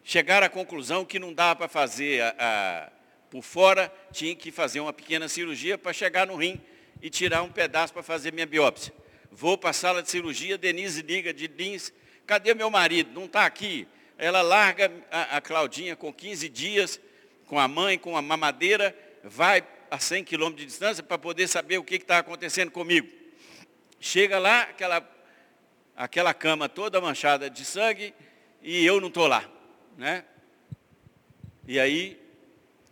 chegaram 0.02 0.46
à 0.46 0.50
conclusão 0.50 1.04
que 1.04 1.18
não 1.18 1.32
dava 1.32 1.56
para 1.56 1.68
fazer 1.68 2.22
a, 2.22 2.34
a 2.38 3.00
por 3.30 3.42
fora, 3.42 3.92
tinha 4.12 4.34
que 4.34 4.50
fazer 4.50 4.80
uma 4.80 4.92
pequena 4.92 5.28
cirurgia 5.28 5.78
para 5.78 5.92
chegar 5.92 6.26
no 6.26 6.34
rim 6.34 6.60
e 7.00 7.08
tirar 7.08 7.42
um 7.42 7.48
pedaço 7.48 7.92
para 7.92 8.02
fazer 8.02 8.32
minha 8.32 8.46
biópsia. 8.46 8.92
Vou 9.30 9.56
para 9.56 9.70
a 9.70 9.72
sala 9.72 10.02
de 10.02 10.10
cirurgia, 10.10 10.58
Denise 10.58 11.00
liga 11.00 11.32
de 11.32 11.46
Lins, 11.46 11.92
cadê 12.26 12.52
meu 12.54 12.68
marido? 12.68 13.12
Não 13.14 13.26
está 13.26 13.46
aqui. 13.46 13.86
Ela 14.18 14.42
larga 14.42 14.90
a, 15.10 15.36
a, 15.36 15.40
Claudinha 15.40 15.94
com 15.94 16.12
15 16.12 16.48
dias, 16.48 17.00
com 17.46 17.58
a 17.58 17.68
mãe, 17.68 17.96
com 17.96 18.16
a 18.16 18.22
mamadeira, 18.22 18.94
vai 19.22 19.62
a 19.90 19.98
100 19.98 20.24
quilômetros 20.24 20.60
de 20.60 20.66
distância 20.66 21.02
para 21.02 21.16
poder 21.16 21.46
saber 21.48 21.78
o 21.78 21.84
que 21.84 21.94
está 21.94 22.18
acontecendo 22.18 22.70
comigo. 22.70 23.19
Chega 24.02 24.38
lá, 24.38 24.62
aquela, 24.62 25.06
aquela 25.94 26.32
cama 26.32 26.70
toda 26.70 27.02
manchada 27.02 27.50
de 27.50 27.66
sangue, 27.66 28.14
e 28.62 28.84
eu 28.84 28.98
não 28.98 29.08
estou 29.08 29.26
lá. 29.26 29.44
Né? 29.98 30.24
E 31.68 31.78
aí 31.78 32.18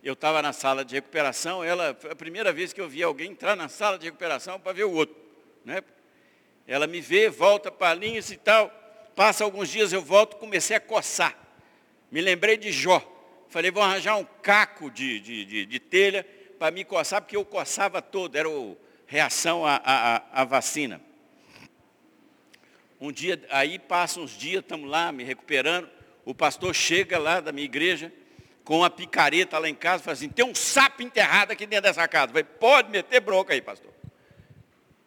eu 0.02 0.12
estava 0.12 0.42
na 0.42 0.52
sala 0.52 0.84
de 0.84 0.94
recuperação, 0.94 1.64
ela, 1.64 1.96
foi 1.98 2.12
a 2.12 2.16
primeira 2.16 2.52
vez 2.52 2.74
que 2.74 2.80
eu 2.80 2.88
vi 2.88 3.02
alguém 3.02 3.30
entrar 3.30 3.56
na 3.56 3.70
sala 3.70 3.98
de 3.98 4.04
recuperação 4.04 4.60
para 4.60 4.74
ver 4.74 4.84
o 4.84 4.92
outro. 4.92 5.16
Né? 5.64 5.82
Ela 6.66 6.86
me 6.86 7.00
vê, 7.00 7.30
volta 7.30 7.72
para 7.72 7.90
a 7.90 7.94
linha 7.94 8.20
e 8.20 8.36
tal, 8.36 8.68
passa 9.16 9.44
alguns 9.44 9.70
dias, 9.70 9.94
eu 9.94 10.02
volto, 10.02 10.36
comecei 10.36 10.76
a 10.76 10.80
coçar. 10.80 11.34
Me 12.10 12.20
lembrei 12.20 12.58
de 12.58 12.70
Jó. 12.70 13.02
Falei, 13.48 13.70
vou 13.70 13.82
arranjar 13.82 14.16
um 14.16 14.24
caco 14.42 14.90
de, 14.90 15.18
de, 15.20 15.44
de, 15.46 15.66
de 15.66 15.80
telha 15.80 16.22
para 16.58 16.70
me 16.70 16.84
coçar, 16.84 17.22
porque 17.22 17.36
eu 17.36 17.46
coçava 17.46 18.02
todo, 18.02 18.36
era 18.36 18.48
o, 18.48 18.76
reação 19.08 19.66
à, 19.66 19.80
à, 19.82 20.42
à 20.42 20.44
vacina. 20.44 21.00
Um 23.00 23.10
dia, 23.10 23.42
aí 23.50 23.78
passa 23.78 24.20
uns 24.20 24.32
dias, 24.32 24.62
estamos 24.62 24.88
lá 24.88 25.10
me 25.10 25.24
recuperando, 25.24 25.88
o 26.24 26.34
pastor 26.34 26.74
chega 26.74 27.18
lá 27.18 27.40
da 27.40 27.50
minha 27.50 27.64
igreja, 27.64 28.12
com 28.62 28.84
a 28.84 28.90
picareta 28.90 29.58
lá 29.58 29.66
em 29.66 29.74
casa, 29.74 30.02
fala 30.02 30.12
assim, 30.12 30.28
tem 30.28 30.44
um 30.44 30.54
sapo 30.54 31.02
enterrado 31.02 31.52
aqui 31.52 31.66
dentro 31.66 31.84
dessa 31.84 32.06
casa. 32.06 32.28
falei, 32.28 32.44
pode 32.44 32.90
meter 32.90 33.20
bronca 33.20 33.54
aí, 33.54 33.62
pastor. 33.62 33.90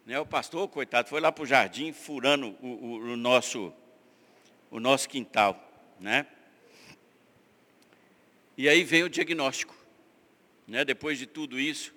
Né, 0.03 0.19
o 0.19 0.25
pastor, 0.25 0.67
coitado, 0.67 1.07
foi 1.07 1.21
lá 1.21 1.31
para 1.31 1.43
o 1.43 1.45
jardim, 1.45 1.93
furando 1.93 2.57
o, 2.59 2.67
o, 2.67 2.95
o, 3.11 3.15
nosso, 3.15 3.71
o 4.71 4.79
nosso 4.79 5.07
quintal. 5.07 5.63
Né? 5.99 6.25
E 8.57 8.67
aí 8.67 8.83
vem 8.83 9.03
o 9.03 9.09
diagnóstico. 9.09 9.75
Né? 10.67 10.83
Depois 10.83 11.19
de 11.19 11.27
tudo 11.27 11.59
isso, 11.59 11.93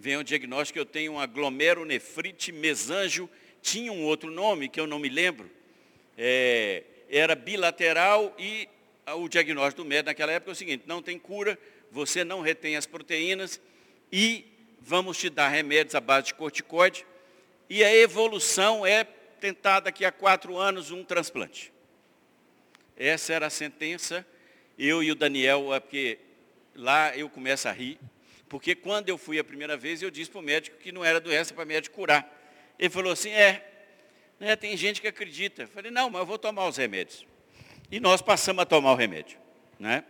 vem 0.00 0.16
o 0.16 0.24
diagnóstico, 0.24 0.78
eu 0.78 0.86
tenho 0.86 1.12
uma 1.12 1.26
glomerulonefrite 1.26 2.52
mesanjo, 2.52 3.28
tinha 3.60 3.92
um 3.92 4.02
outro 4.02 4.30
nome 4.30 4.66
que 4.66 4.80
eu 4.80 4.86
não 4.86 4.98
me 4.98 5.10
lembro, 5.10 5.50
é, 6.16 6.84
era 7.10 7.34
bilateral 7.34 8.34
e 8.38 8.66
o 9.14 9.28
diagnóstico 9.28 9.82
do 9.82 9.88
médico 9.88 10.06
naquela 10.06 10.32
época 10.32 10.52
é 10.52 10.54
o 10.54 10.56
seguinte, 10.56 10.84
não 10.86 11.02
tem 11.02 11.18
cura, 11.18 11.58
você 11.90 12.24
não 12.24 12.40
retém 12.40 12.76
as 12.76 12.86
proteínas 12.86 13.60
e 14.10 14.46
vamos 14.80 15.18
te 15.18 15.28
dar 15.28 15.48
remédios 15.48 15.94
à 15.94 16.00
base 16.00 16.28
de 16.28 16.34
corticoide 16.34 17.04
e 17.68 17.84
a 17.84 17.94
evolução 17.94 18.86
é 18.86 19.04
tentar 19.04 19.80
daqui 19.80 20.06
a 20.06 20.10
quatro 20.10 20.56
anos 20.56 20.90
um 20.90 21.04
transplante. 21.04 21.70
Essa 22.96 23.34
era 23.34 23.48
a 23.48 23.50
sentença, 23.50 24.26
eu 24.78 25.02
e 25.02 25.12
o 25.12 25.14
Daniel, 25.14 25.74
é 25.74 25.80
porque 25.80 26.18
lá 26.74 27.14
eu 27.14 27.28
começo 27.28 27.68
a 27.68 27.72
rir, 27.72 27.98
porque 28.50 28.74
quando 28.74 29.08
eu 29.08 29.16
fui 29.16 29.38
a 29.38 29.44
primeira 29.44 29.76
vez, 29.76 30.02
eu 30.02 30.10
disse 30.10 30.28
para 30.28 30.40
o 30.40 30.42
médico 30.42 30.76
que 30.76 30.90
não 30.90 31.04
era 31.04 31.20
doença 31.20 31.54
para 31.54 31.64
médico 31.64 31.94
curar. 31.94 32.28
Ele 32.76 32.90
falou 32.90 33.12
assim, 33.12 33.30
é, 33.30 33.64
né, 34.40 34.56
tem 34.56 34.76
gente 34.76 35.00
que 35.00 35.06
acredita. 35.06 35.62
Eu 35.62 35.68
falei, 35.68 35.88
não, 35.92 36.10
mas 36.10 36.18
eu 36.18 36.26
vou 36.26 36.36
tomar 36.36 36.66
os 36.66 36.76
remédios. 36.76 37.24
E 37.92 38.00
nós 38.00 38.20
passamos 38.20 38.60
a 38.60 38.66
tomar 38.66 38.90
o 38.90 38.96
remédio. 38.96 39.38
Né? 39.78 40.02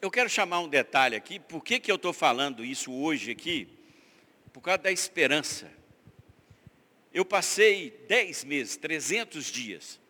Eu 0.00 0.10
quero 0.10 0.30
chamar 0.30 0.60
um 0.60 0.68
detalhe 0.68 1.14
aqui, 1.14 1.38
por 1.38 1.62
que, 1.62 1.78
que 1.78 1.92
eu 1.92 1.96
estou 1.96 2.14
falando 2.14 2.64
isso 2.64 2.90
hoje 2.90 3.30
aqui? 3.30 3.68
Por 4.50 4.62
causa 4.62 4.78
da 4.78 4.90
esperança. 4.90 5.70
Eu 7.12 7.26
passei 7.26 7.90
10 8.08 8.42
meses, 8.44 8.78
300 8.78 9.44
dias, 9.52 10.00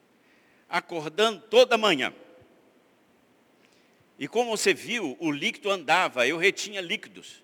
acordando 0.69 1.41
toda 1.51 1.77
manhã. 1.77 2.15
E 4.19 4.29
como 4.29 4.57
você 4.57 4.73
viu, 4.73 5.17
o 5.19 5.31
líquido 5.31 5.71
andava, 5.71 6.27
eu 6.27 6.37
retinha 6.37 6.81
líquidos. 6.81 7.43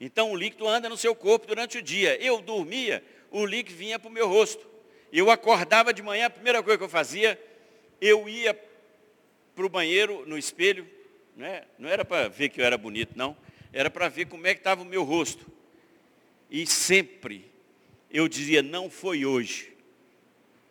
Então 0.00 0.32
o 0.32 0.36
líquido 0.36 0.66
anda 0.66 0.88
no 0.88 0.96
seu 0.96 1.14
corpo 1.14 1.46
durante 1.46 1.78
o 1.78 1.82
dia. 1.82 2.16
Eu 2.22 2.40
dormia, 2.40 3.02
o 3.30 3.44
líquido 3.44 3.76
vinha 3.76 3.98
para 3.98 4.08
o 4.08 4.12
meu 4.12 4.28
rosto. 4.28 4.68
Eu 5.12 5.30
acordava 5.30 5.92
de 5.92 6.02
manhã, 6.02 6.26
a 6.26 6.30
primeira 6.30 6.62
coisa 6.62 6.78
que 6.78 6.84
eu 6.84 6.88
fazia, 6.88 7.40
eu 8.00 8.28
ia 8.28 8.58
para 9.54 9.66
o 9.66 9.68
banheiro, 9.68 10.24
no 10.26 10.38
espelho, 10.38 10.88
né? 11.36 11.64
não 11.78 11.88
era 11.88 12.04
para 12.04 12.28
ver 12.28 12.48
que 12.48 12.60
eu 12.60 12.64
era 12.64 12.78
bonito, 12.78 13.12
não. 13.16 13.36
Era 13.72 13.90
para 13.90 14.08
ver 14.08 14.26
como 14.26 14.46
é 14.46 14.54
que 14.54 14.60
estava 14.60 14.82
o 14.82 14.86
meu 14.86 15.02
rosto. 15.02 15.46
E 16.50 16.66
sempre 16.66 17.50
eu 18.10 18.28
dizia, 18.28 18.62
não 18.62 18.90
foi 18.90 19.24
hoje, 19.24 19.76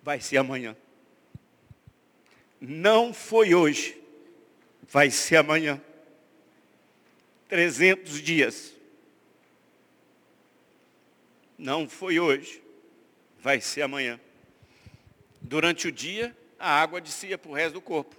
vai 0.02 0.20
ser 0.20 0.38
amanhã. 0.38 0.76
Não 2.60 3.14
foi 3.14 3.54
hoje, 3.54 3.99
vai 4.90 5.12
ser 5.12 5.38
amanhã. 5.38 5.82
300 7.48 8.22
dias. 8.22 8.76
Não 11.58 11.90
foi 11.90 12.20
hoje, 12.20 12.62
vai 13.40 13.60
ser 13.60 13.82
amanhã. 13.82 14.20
Durante 15.42 15.88
o 15.88 15.92
dia, 15.92 16.36
a 16.58 16.82
água 16.82 17.02
descia 17.02 17.38
para 17.38 17.52
o 17.52 17.54
resto 17.54 17.74
do 17.74 17.82
corpo. 17.82 18.16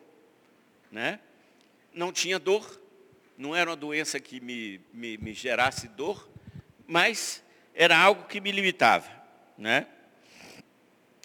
Né? 0.91 1.21
Não 1.93 2.13
tinha 2.13 2.39
dor, 2.39 2.81
não 3.37 3.55
era 3.55 3.71
uma 3.71 3.77
doença 3.77 4.21
que 4.21 4.41
me, 4.41 4.81
me, 4.93 5.17
me 5.17 5.33
gerasse 5.33 5.89
dor, 5.89 6.29
mas 6.87 7.43
era 7.75 7.97
algo 7.97 8.25
que 8.25 8.41
me 8.41 8.53
limitava. 8.53 9.09
Né? 9.57 9.87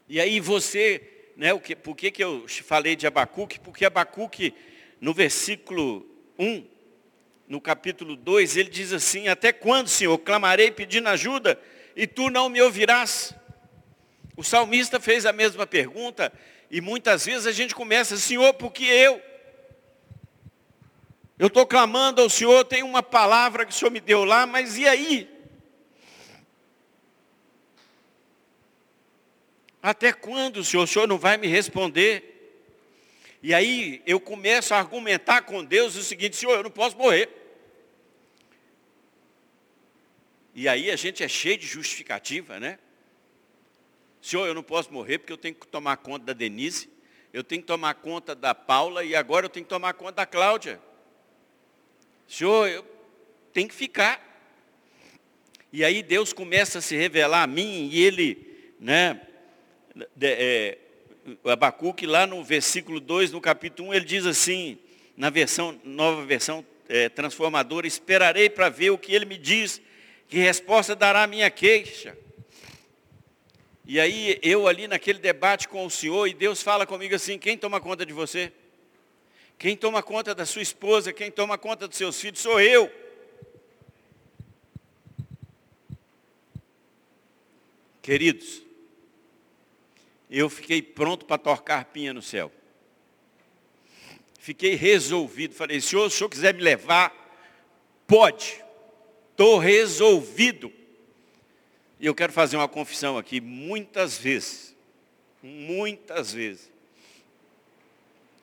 E 0.07 0.19
aí 0.19 0.39
você, 0.39 1.31
né, 1.35 1.53
o 1.53 1.59
que, 1.59 1.75
por 1.75 1.95
que, 1.95 2.11
que 2.11 2.23
eu 2.23 2.47
falei 2.47 2.95
de 2.95 3.07
Abacuque? 3.07 3.59
Porque 3.59 3.83
Abacuque, 3.83 4.53
no 4.99 5.13
versículo 5.13 6.05
1, 6.37 6.65
no 7.47 7.61
capítulo 7.61 8.15
2, 8.15 8.57
ele 8.57 8.69
diz 8.69 8.91
assim, 8.91 9.27
até 9.27 9.53
quando, 9.53 9.87
Senhor, 9.87 10.17
clamarei 10.19 10.71
pedindo 10.71 11.07
ajuda 11.09 11.59
e 11.95 12.07
tu 12.07 12.29
não 12.29 12.49
me 12.49 12.61
ouvirás? 12.61 13.33
O 14.35 14.43
salmista 14.43 14.99
fez 14.99 15.25
a 15.25 15.31
mesma 15.31 15.65
pergunta 15.67 16.33
e 16.69 16.81
muitas 16.81 17.25
vezes 17.25 17.45
a 17.45 17.51
gente 17.51 17.75
começa, 17.75 18.17
Senhor, 18.17 18.53
porque 18.55 18.83
eu? 18.83 19.21
Eu 21.37 21.47
estou 21.47 21.65
clamando 21.65 22.21
ao 22.21 22.29
Senhor, 22.29 22.63
tem 22.65 22.81
uma 22.81 23.03
palavra 23.03 23.65
que 23.65 23.71
o 23.71 23.75
Senhor 23.75 23.91
me 23.91 23.99
deu 23.99 24.23
lá, 24.23 24.45
mas 24.45 24.77
e 24.77 24.87
aí? 24.87 25.29
Até 29.81 30.11
quando, 30.11 30.63
Senhor, 30.63 30.83
o 30.83 30.87
Senhor 30.87 31.07
não 31.07 31.17
vai 31.17 31.37
me 31.37 31.47
responder? 31.47 32.34
E 33.41 33.53
aí 33.53 34.01
eu 34.05 34.19
começo 34.19 34.73
a 34.73 34.77
argumentar 34.77 35.41
com 35.43 35.63
Deus 35.63 35.95
o 35.95 36.03
seguinte, 36.03 36.35
Senhor, 36.35 36.55
eu 36.55 36.63
não 36.63 36.71
posso 36.71 36.97
morrer. 36.97 37.29
E 40.53 40.67
aí 40.67 40.89
a 40.89 40.95
gente 40.95 41.23
é 41.23 41.27
cheio 41.27 41.57
de 41.57 41.67
justificativa, 41.67 42.59
né? 42.59 42.79
Senhor, 44.21 44.47
eu 44.47 44.53
não 44.53 44.63
posso 44.63 44.91
morrer 44.91 45.19
porque 45.19 45.33
eu 45.33 45.37
tenho 45.37 45.53
que 45.53 45.67
tomar 45.67 45.97
conta 45.97 46.25
da 46.25 46.33
Denise, 46.33 46.89
eu 47.31 47.43
tenho 47.43 47.61
que 47.61 47.67
tomar 47.67 47.93
conta 47.95 48.33
da 48.33 48.55
Paula 48.55 49.03
e 49.03 49.15
agora 49.15 49.45
eu 49.45 49.49
tenho 49.49 49.65
que 49.65 49.69
tomar 49.69 49.93
conta 49.93 50.13
da 50.13 50.25
Cláudia. 50.25 50.81
Senhor, 52.27 52.67
eu 52.67 52.85
tenho 53.53 53.67
que 53.67 53.75
ficar. 53.75 54.19
E 55.71 55.83
aí 55.83 56.01
Deus 56.01 56.33
começa 56.33 56.79
a 56.79 56.81
se 56.81 56.95
revelar 56.95 57.43
a 57.43 57.47
mim 57.47 57.89
e 57.91 58.01
ele, 58.01 58.73
né, 58.79 59.21
é, 60.21 60.77
Abacuque 61.43 62.05
lá 62.05 62.27
no 62.27 62.43
versículo 62.43 62.99
2, 62.99 63.31
no 63.31 63.41
capítulo 63.41 63.89
1, 63.89 63.93
ele 63.95 64.05
diz 64.05 64.25
assim, 64.25 64.77
na 65.17 65.29
versão, 65.29 65.79
nova 65.83 66.23
versão 66.23 66.63
é, 66.87 67.09
transformadora, 67.09 67.87
esperarei 67.87 68.49
para 68.49 68.69
ver 68.69 68.91
o 68.91 68.97
que 68.97 69.13
ele 69.13 69.25
me 69.25 69.37
diz, 69.37 69.81
que 70.27 70.37
resposta 70.37 70.95
dará 70.95 71.23
a 71.23 71.27
minha 71.27 71.49
queixa. 71.49 72.15
E 73.87 73.99
aí 73.99 74.39
eu 74.41 74.67
ali 74.67 74.87
naquele 74.87 75.19
debate 75.19 75.67
com 75.67 75.85
o 75.85 75.89
Senhor, 75.89 76.27
e 76.27 76.33
Deus 76.33 76.61
fala 76.61 76.85
comigo 76.85 77.15
assim, 77.15 77.39
quem 77.39 77.57
toma 77.57 77.79
conta 77.79 78.05
de 78.05 78.13
você? 78.13 78.51
Quem 79.57 79.75
toma 79.75 80.03
conta 80.03 80.35
da 80.35 80.45
sua 80.45 80.61
esposa, 80.61 81.13
quem 81.13 81.31
toma 81.31 81.57
conta 81.57 81.87
dos 81.87 81.97
seus 81.97 82.19
filhos, 82.19 82.39
sou 82.39 82.59
eu. 82.59 82.91
Queridos, 88.01 88.64
eu 90.29 90.49
fiquei 90.49 90.81
pronto 90.81 91.25
para 91.25 91.37
tocar 91.37 91.85
pinha 91.85 92.13
no 92.13 92.21
céu. 92.21 92.51
Fiquei 94.39 94.75
resolvido. 94.75 95.55
Falei, 95.55 95.81
Senhor, 95.81 96.09
se 96.09 96.15
o 96.15 96.17
Senhor 96.17 96.29
quiser 96.29 96.53
me 96.53 96.61
levar, 96.61 97.11
pode. 98.05 98.63
Estou 99.31 99.57
resolvido. 99.57 100.71
E 101.99 102.05
eu 102.05 102.13
quero 102.13 102.31
fazer 102.31 102.57
uma 102.57 102.67
confissão 102.67 103.17
aqui. 103.17 103.41
Muitas 103.41 104.17
vezes, 104.17 104.75
muitas 105.41 106.33
vezes, 106.33 106.71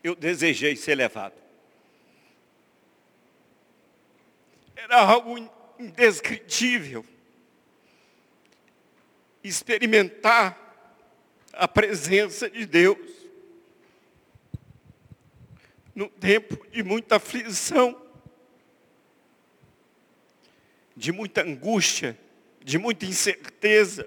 eu 0.03 0.15
desejei 0.15 0.75
ser 0.77 0.95
levado. 0.95 1.35
Era 4.75 5.01
algo 5.01 5.39
indescritível. 5.79 7.07
Experimentar 9.45 10.62
a 11.53 11.69
presença 11.69 12.49
de 12.49 12.65
Deus. 12.67 12.99
No 15.95 16.09
tempo 16.09 16.67
de 16.71 16.83
muita 16.83 17.17
aflição, 17.17 18.01
de 20.97 21.13
muita 21.13 21.43
angústia, 21.43 22.19
de 22.65 22.79
muita 22.79 23.05
incerteza, 23.05 24.07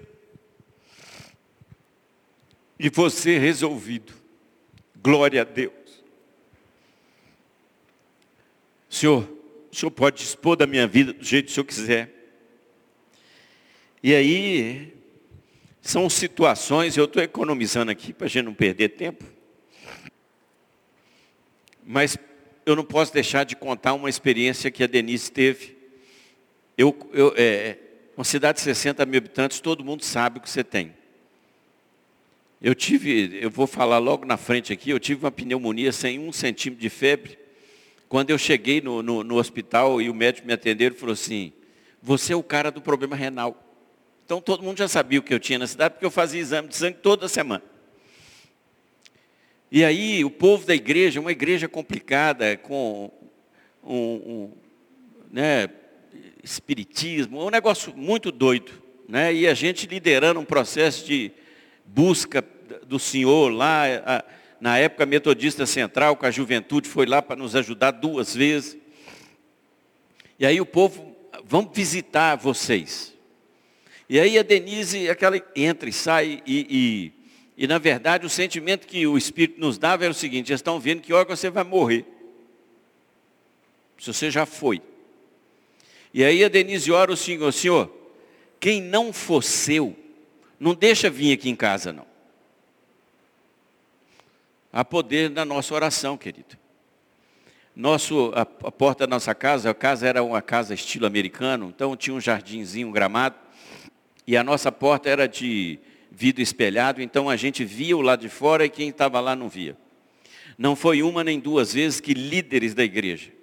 e 2.78 2.88
você 2.90 3.38
resolvido. 3.38 4.12
Glória 4.96 5.42
a 5.42 5.44
Deus. 5.44 6.04
Senhor, 8.90 9.28
o 9.70 9.74
Senhor 9.74 9.90
pode 9.90 10.18
dispor 10.18 10.56
da 10.56 10.66
minha 10.66 10.86
vida 10.86 11.12
do 11.12 11.24
jeito 11.24 11.46
que 11.46 11.52
o 11.52 11.54
Senhor 11.54 11.66
quiser. 11.66 12.10
E 14.02 14.14
aí, 14.14 14.95
são 15.90 16.10
situações, 16.10 16.96
eu 16.96 17.04
estou 17.04 17.22
economizando 17.22 17.90
aqui 17.90 18.12
para 18.12 18.26
a 18.26 18.28
gente 18.28 18.44
não 18.44 18.54
perder 18.54 18.90
tempo. 18.90 19.24
Mas 21.84 22.16
eu 22.64 22.74
não 22.74 22.84
posso 22.84 23.12
deixar 23.12 23.44
de 23.44 23.54
contar 23.54 23.94
uma 23.94 24.08
experiência 24.08 24.70
que 24.70 24.82
a 24.82 24.86
Denise 24.86 25.30
teve. 25.30 25.76
Eu, 26.76 26.94
eu, 27.12 27.32
é, 27.36 27.78
uma 28.16 28.24
cidade 28.24 28.58
de 28.58 28.64
60 28.64 29.06
mil 29.06 29.18
habitantes, 29.18 29.60
todo 29.60 29.84
mundo 29.84 30.04
sabe 30.04 30.38
o 30.38 30.40
que 30.40 30.50
você 30.50 30.64
tem. 30.64 30.92
Eu 32.60 32.74
tive, 32.74 33.38
eu 33.40 33.50
vou 33.50 33.66
falar 33.66 33.98
logo 33.98 34.24
na 34.24 34.36
frente 34.36 34.72
aqui, 34.72 34.90
eu 34.90 34.98
tive 34.98 35.24
uma 35.24 35.30
pneumonia 35.30 35.92
sem 35.92 36.18
um 36.18 36.32
centímetro 36.32 36.82
de 36.82 36.88
febre. 36.88 37.38
Quando 38.08 38.30
eu 38.30 38.38
cheguei 38.38 38.80
no, 38.80 39.02
no, 39.02 39.22
no 39.22 39.36
hospital 39.36 40.00
e 40.00 40.08
o 40.08 40.14
médico 40.14 40.46
me 40.46 40.52
atendeu, 40.52 40.88
ele 40.88 40.96
falou 40.96 41.12
assim, 41.12 41.52
você 42.02 42.32
é 42.32 42.36
o 42.36 42.42
cara 42.42 42.70
do 42.70 42.80
problema 42.80 43.14
renal. 43.14 43.65
Então 44.26 44.40
todo 44.40 44.64
mundo 44.64 44.76
já 44.76 44.88
sabia 44.88 45.20
o 45.20 45.22
que 45.22 45.32
eu 45.32 45.38
tinha 45.38 45.56
na 45.56 45.68
cidade, 45.68 45.94
porque 45.94 46.04
eu 46.04 46.10
fazia 46.10 46.40
exame 46.40 46.66
de 46.66 46.74
sangue 46.74 46.98
toda 47.00 47.28
semana. 47.28 47.62
E 49.70 49.84
aí 49.84 50.24
o 50.24 50.30
povo 50.30 50.66
da 50.66 50.74
igreja, 50.74 51.20
uma 51.20 51.30
igreja 51.30 51.68
complicada, 51.68 52.56
com 52.56 53.08
um, 53.84 53.94
um 53.94 54.52
né, 55.30 55.68
espiritismo, 56.42 57.46
um 57.46 57.50
negócio 57.50 57.96
muito 57.96 58.32
doido. 58.32 58.72
Né? 59.08 59.32
E 59.32 59.46
a 59.46 59.54
gente 59.54 59.86
liderando 59.86 60.40
um 60.40 60.44
processo 60.44 61.06
de 61.06 61.30
busca 61.84 62.44
do 62.84 62.98
Senhor 62.98 63.52
lá, 63.52 63.84
a, 64.04 64.24
na 64.60 64.76
época 64.76 65.06
metodista 65.06 65.66
central, 65.66 66.16
com 66.16 66.26
a 66.26 66.32
juventude, 66.32 66.88
foi 66.88 67.06
lá 67.06 67.22
para 67.22 67.36
nos 67.36 67.54
ajudar 67.54 67.92
duas 67.92 68.34
vezes. 68.34 68.76
E 70.36 70.44
aí 70.44 70.60
o 70.60 70.66
povo, 70.66 71.16
vamos 71.44 71.70
visitar 71.72 72.34
vocês. 72.34 73.15
E 74.08 74.20
aí 74.20 74.38
a 74.38 74.42
Denise, 74.42 75.08
aquela 75.08 75.40
entra 75.54 75.88
e 75.88 75.92
sai, 75.92 76.42
e, 76.46 77.12
e, 77.56 77.64
e 77.64 77.66
na 77.66 77.78
verdade 77.78 78.24
o 78.24 78.30
sentimento 78.30 78.86
que 78.86 79.06
o 79.06 79.18
Espírito 79.18 79.60
nos 79.60 79.78
dava 79.78 80.04
era 80.04 80.12
o 80.12 80.14
seguinte, 80.14 80.50
eles 80.50 80.60
estão 80.60 80.78
vendo 80.78 81.02
que 81.02 81.12
hora 81.12 81.24
você 81.24 81.50
vai 81.50 81.64
morrer. 81.64 82.04
Se 83.98 84.12
você 84.12 84.30
já 84.30 84.46
foi. 84.46 84.80
E 86.14 86.22
aí 86.22 86.44
a 86.44 86.48
Denise 86.48 86.92
ora 86.92 87.12
o 87.12 87.16
Senhor, 87.16 87.52
Senhor, 87.52 87.90
quem 88.60 88.80
não 88.80 89.12
for 89.12 89.42
seu, 89.42 89.96
não 90.58 90.74
deixa 90.74 91.10
vir 91.10 91.32
aqui 91.32 91.48
em 91.48 91.56
casa 91.56 91.92
não. 91.92 92.06
Há 94.72 94.84
poder 94.84 95.30
na 95.30 95.44
nossa 95.44 95.74
oração, 95.74 96.18
querido. 96.18 96.56
Nosso, 97.74 98.30
a, 98.34 98.42
a, 98.42 98.72
porta 98.72 99.06
da 99.06 99.14
nossa 99.14 99.34
casa, 99.34 99.70
a 99.70 99.74
casa 99.74 100.06
era 100.06 100.22
uma 100.22 100.40
casa 100.40 100.74
estilo 100.74 101.06
americano, 101.06 101.72
então 101.74 101.96
tinha 101.96 102.14
um 102.14 102.20
jardinzinho, 102.20 102.88
um 102.88 102.92
gramado, 102.92 103.36
e 104.26 104.36
a 104.36 104.42
nossa 104.42 104.72
porta 104.72 105.08
era 105.08 105.26
de 105.26 105.78
vidro 106.10 106.42
espelhado, 106.42 107.00
então 107.02 107.28
a 107.28 107.36
gente 107.36 107.64
via 107.64 107.96
o 107.96 108.02
lado 108.02 108.20
de 108.20 108.28
fora 108.28 108.64
e 108.64 108.70
quem 108.70 108.88
estava 108.88 109.20
lá 109.20 109.36
não 109.36 109.48
via. 109.48 109.76
Não 110.56 110.74
foi 110.74 111.02
uma 111.02 111.22
nem 111.22 111.38
duas 111.38 111.74
vezes 111.74 112.00
que 112.00 112.14
líderes 112.14 112.74
da 112.74 112.82
igreja 112.82 113.36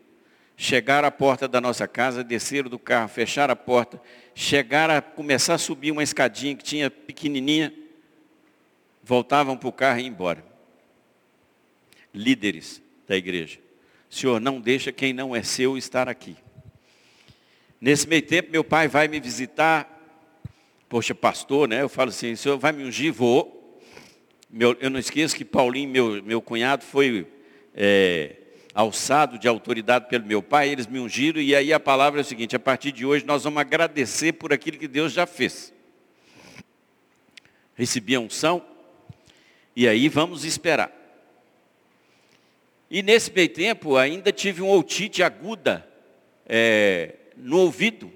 chegaram 0.56 1.08
à 1.08 1.12
porta 1.12 1.48
da 1.48 1.60
nossa 1.60 1.88
casa, 1.88 2.24
desceram 2.24 2.70
do 2.70 2.80
carro, 2.80 3.10
fecharam 3.10 3.54
a 3.54 3.56
porta, 3.56 4.02
chegaram 4.36 4.96
a 4.96 5.02
começar 5.02 5.56
a 5.56 5.58
subir 5.58 5.92
uma 5.92 6.04
escadinha 6.04 6.56
que 6.56 6.64
tinha 6.64 6.90
pequenininha, 6.90 7.74
voltavam 9.04 9.58
para 9.58 9.70
o 9.70 9.74
carro 9.74 10.00
e 10.00 10.04
iam 10.04 10.10
embora. 10.10 10.46
Líderes 12.14 12.82
da 13.08 13.16
igreja. 13.16 13.60
Senhor, 14.10 14.40
não 14.40 14.62
deixa 14.62 14.92
quem 14.92 15.12
não 15.12 15.36
é 15.36 15.42
seu 15.42 15.78
estar 15.78 16.08
aqui. 16.08 16.36
Nesse 17.82 18.08
meio 18.08 18.22
tempo, 18.22 18.52
meu 18.52 18.64
pai 18.64 18.88
vai 18.88 19.08
me 19.08 19.20
visitar. 19.20 19.90
Poxa, 20.94 21.16
pastor, 21.16 21.68
né? 21.68 21.82
Eu 21.82 21.90
falo 21.90 22.10
assim, 22.10 22.36
senhor 22.36 22.56
vai 22.60 22.72
me 22.72 22.84
ungir? 22.84 23.12
Vou. 23.12 23.82
Meu, 24.48 24.78
eu 24.80 24.92
não 24.92 25.00
esqueço 25.00 25.36
que 25.36 25.44
Paulinho, 25.44 25.90
meu, 25.90 26.22
meu 26.22 26.40
cunhado, 26.40 26.86
foi 26.86 27.26
é, 27.74 28.36
alçado 28.76 29.40
de 29.40 29.48
autoridade 29.48 30.08
pelo 30.08 30.24
meu 30.24 30.44
pai, 30.44 30.70
eles 30.70 30.86
me 30.86 31.00
ungiram, 31.00 31.42
e 31.42 31.56
aí 31.56 31.74
a 31.74 31.80
palavra 31.80 32.20
é 32.20 32.22
o 32.22 32.24
seguinte, 32.24 32.56
a 32.56 32.60
partir 32.60 32.92
de 32.92 33.08
hoje 33.08 33.26
nós 33.26 33.44
vamos 33.44 33.60
agradecer 33.60 34.34
por 34.34 34.54
aquilo 34.54 34.78
que 34.78 34.88
Deus 34.88 35.12
já 35.14 35.26
fez. 35.26 35.74
Recebi 37.74 38.14
a 38.14 38.20
unção, 38.20 38.64
e 39.76 39.88
aí 39.88 40.08
vamos 40.08 40.46
esperar. 40.46 40.92
E 42.88 43.02
nesse 43.02 43.34
meio 43.34 43.50
tempo 43.50 43.98
ainda 43.98 44.32
tive 44.32 44.62
um 44.62 44.70
otite 44.70 45.24
aguda 45.24 45.90
é, 46.46 47.16
no 47.36 47.58
ouvido. 47.58 48.14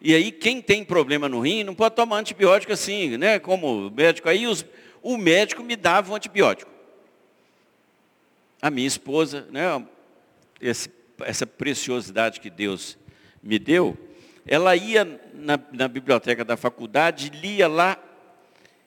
E 0.00 0.14
aí 0.14 0.32
quem 0.32 0.62
tem 0.62 0.84
problema 0.84 1.28
no 1.28 1.40
rim 1.40 1.62
não 1.62 1.74
pode 1.74 1.94
tomar 1.94 2.18
antibiótico 2.18 2.72
assim, 2.72 3.16
né? 3.16 3.38
Como 3.38 3.90
médico. 3.90 4.28
Aí 4.28 4.46
os, 4.46 4.64
o 5.02 5.16
médico 5.16 5.62
me 5.62 5.76
dava 5.76 6.12
um 6.12 6.14
antibiótico. 6.14 6.70
A 8.62 8.70
minha 8.70 8.86
esposa, 8.86 9.46
né? 9.50 9.84
Esse, 10.60 10.90
essa 11.20 11.46
preciosidade 11.46 12.40
que 12.40 12.50
Deus 12.50 12.98
me 13.42 13.58
deu, 13.58 13.96
ela 14.46 14.74
ia 14.76 15.20
na, 15.34 15.58
na 15.72 15.88
biblioteca 15.88 16.44
da 16.44 16.56
faculdade, 16.56 17.30
lia 17.30 17.68
lá, 17.68 17.96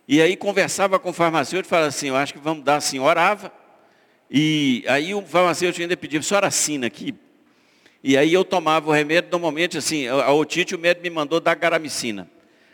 e 0.07 0.21
aí 0.21 0.35
conversava 0.35 0.99
com 0.99 1.09
o 1.09 1.13
farmacêutico 1.13 1.67
e 1.67 1.69
falava 1.69 1.87
assim, 1.87 2.09
eu 2.09 2.15
acho 2.15 2.33
que 2.33 2.39
vamos 2.39 2.63
dar 2.63 2.75
assim, 2.75 2.99
orava, 2.99 3.51
e 4.29 4.83
aí 4.87 5.13
o 5.13 5.21
farmacêutico 5.21 5.81
ainda 5.81 5.97
pedia, 5.97 6.21
senhora 6.21 6.47
assina 6.47 6.87
aqui. 6.87 7.15
E 8.03 8.17
aí 8.17 8.33
eu 8.33 8.43
tomava 8.43 8.89
o 8.89 8.91
remédio, 8.91 9.31
normalmente 9.31 9.77
assim, 9.77 10.07
a 10.07 10.31
otite 10.33 10.75
o 10.75 10.79
médico 10.79 11.03
me 11.03 11.09
mandou 11.09 11.39
dar 11.39 11.55
garamicina. 11.55 12.29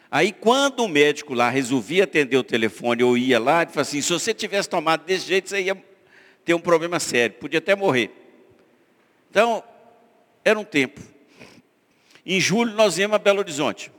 Aí 0.10 0.32
quando 0.32 0.80
o 0.80 0.88
médico 0.88 1.36
lá 1.36 1.50
resolvia 1.50 2.06
atender 2.06 2.38
o 2.38 2.44
telefone, 2.44 3.04
eu 3.04 3.16
ia 3.16 3.40
lá, 3.40 3.62
ele 3.62 3.72
falou 3.72 3.84
assim, 3.84 4.02
se 4.02 4.12
você 4.12 4.34
tivesse 4.34 4.68
tomado 4.68 5.06
desse 5.06 5.28
jeito, 5.28 5.50
você 5.50 5.62
ia 5.62 5.78
ter 6.44 6.56
um 6.56 6.60
problema 6.60 7.00
sério, 7.00 7.36
podia 7.36 7.60
até 7.60 7.76
morrer. 7.76 8.10
Então, 9.30 9.64
era 10.44 10.58
um 10.58 10.64
tempo. 10.64 11.00
Em 12.26 12.40
julho 12.42 12.74
nós 12.74 12.98
íamos 12.98 13.16
a 13.16 13.20
Belo 13.20 13.40
Horizonte. 13.40 13.92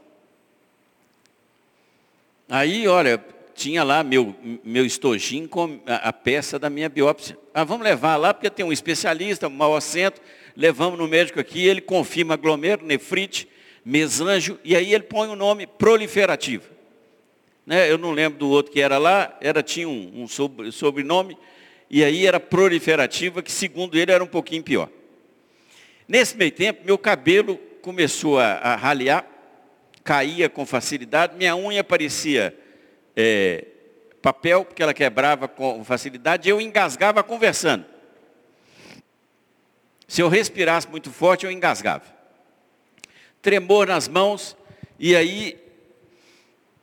Aí, 2.48 2.88
olha, 2.88 3.24
tinha 3.54 3.84
lá 3.84 4.02
meu, 4.02 4.34
meu 4.64 4.84
estojinho 4.84 5.48
com 5.48 5.78
a, 5.86 6.08
a, 6.08 6.12
peça 6.12 6.58
da 6.58 6.68
minha 6.68 6.88
biópsia. 6.88 7.38
Ah, 7.54 7.62
vamos 7.62 7.84
levar 7.84 8.16
lá, 8.16 8.34
porque 8.34 8.50
tem 8.50 8.64
um 8.64 8.72
especialista, 8.72 9.46
um 9.46 9.50
mau 9.50 9.76
assento. 9.76 10.20
Levamos 10.56 10.98
no 10.98 11.08
médico 11.08 11.40
aqui, 11.40 11.66
ele 11.66 11.80
confirma 11.80 12.36
glomero, 12.36 12.84
nefrite, 12.84 13.48
mesanjo, 13.84 14.58
e 14.64 14.76
aí 14.76 14.92
ele 14.92 15.04
põe 15.04 15.28
o 15.28 15.36
nome 15.36 15.66
proliferativo. 15.66 16.64
Né? 17.66 17.90
Eu 17.90 17.98
não 17.98 18.12
lembro 18.12 18.38
do 18.38 18.48
outro 18.48 18.72
que 18.72 18.80
era 18.80 18.98
lá, 18.98 19.36
era, 19.40 19.62
tinha 19.62 19.88
um, 19.88 20.22
um 20.22 20.72
sobrenome, 20.72 21.36
e 21.88 22.04
aí 22.04 22.26
era 22.26 22.38
proliferativa, 22.38 23.42
que 23.42 23.50
segundo 23.50 23.98
ele 23.98 24.12
era 24.12 24.22
um 24.22 24.26
pouquinho 24.26 24.62
pior. 24.62 24.88
Nesse 26.06 26.36
meio 26.36 26.52
tempo, 26.52 26.82
meu 26.84 26.98
cabelo 26.98 27.56
começou 27.80 28.38
a, 28.38 28.54
a 28.54 28.76
ralear, 28.76 29.26
caía 30.02 30.48
com 30.48 30.66
facilidade, 30.66 31.36
minha 31.36 31.54
unha 31.54 31.84
parecia 31.84 32.56
é, 33.16 33.66
papel, 34.20 34.64
porque 34.64 34.82
ela 34.82 34.94
quebrava 34.94 35.46
com 35.46 35.84
facilidade, 35.84 36.48
e 36.48 36.50
eu 36.50 36.60
engasgava 36.60 37.22
conversando. 37.22 37.84
Se 40.10 40.20
eu 40.20 40.28
respirasse 40.28 40.88
muito 40.88 41.08
forte, 41.08 41.46
eu 41.46 41.52
engasgava. 41.52 42.04
Tremor 43.40 43.86
nas 43.86 44.08
mãos, 44.08 44.56
e 44.98 45.14
aí, 45.14 45.56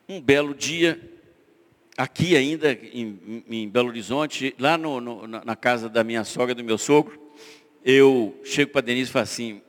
um 0.08 0.22
belo 0.22 0.56
dia, 0.56 0.98
aqui 1.98 2.38
ainda 2.38 2.72
em, 2.72 3.44
em 3.50 3.68
Belo 3.68 3.90
Horizonte, 3.90 4.56
lá 4.58 4.78
no, 4.78 5.02
no, 5.02 5.28
na 5.28 5.56
casa 5.58 5.90
da 5.90 6.06
minha 6.06 6.24
sogra, 6.24 6.56
do 6.56 6.64
meu 6.64 6.78
sogro, 6.78 7.22
eu 7.84 8.40
chego 8.46 8.72
para 8.72 8.80
a 8.80 8.86
Denise 8.86 9.10
e 9.10 9.12
falo 9.12 9.24
assim, 9.24 9.62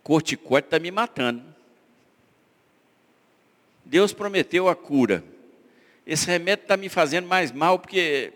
corticóide 0.00 0.68
está 0.68 0.78
me 0.78 0.92
matando. 0.92 1.42
Deus 3.84 4.12
prometeu 4.12 4.68
a 4.68 4.76
cura. 4.76 5.24
Esse 6.06 6.28
remédio 6.28 6.62
está 6.62 6.76
me 6.76 6.88
fazendo 6.88 7.26
mais 7.26 7.50
mal 7.50 7.76
porque 7.76 8.32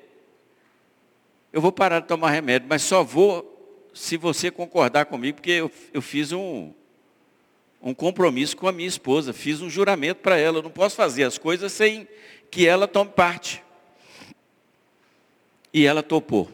eu 1.52 1.60
vou 1.60 1.70
parar 1.70 2.00
de 2.00 2.08
tomar 2.08 2.30
remédio, 2.30 2.66
mas 2.68 2.82
só 2.82 3.04
vou 3.04 3.53
se 3.94 4.16
você 4.16 4.50
concordar 4.50 5.06
comigo, 5.06 5.36
porque 5.36 5.52
eu, 5.52 5.70
eu 5.92 6.02
fiz 6.02 6.32
um, 6.32 6.72
um 7.80 7.94
compromisso 7.94 8.56
com 8.56 8.66
a 8.66 8.72
minha 8.72 8.88
esposa, 8.88 9.32
fiz 9.32 9.60
um 9.60 9.70
juramento 9.70 10.20
para 10.20 10.36
ela. 10.36 10.58
Eu 10.58 10.62
não 10.62 10.70
posso 10.70 10.96
fazer 10.96 11.22
as 11.22 11.38
coisas 11.38 11.72
sem 11.72 12.08
que 12.50 12.66
ela 12.66 12.88
tome 12.88 13.12
parte. 13.12 13.62
E 15.72 15.86
ela 15.86 16.02
topou. 16.02 16.50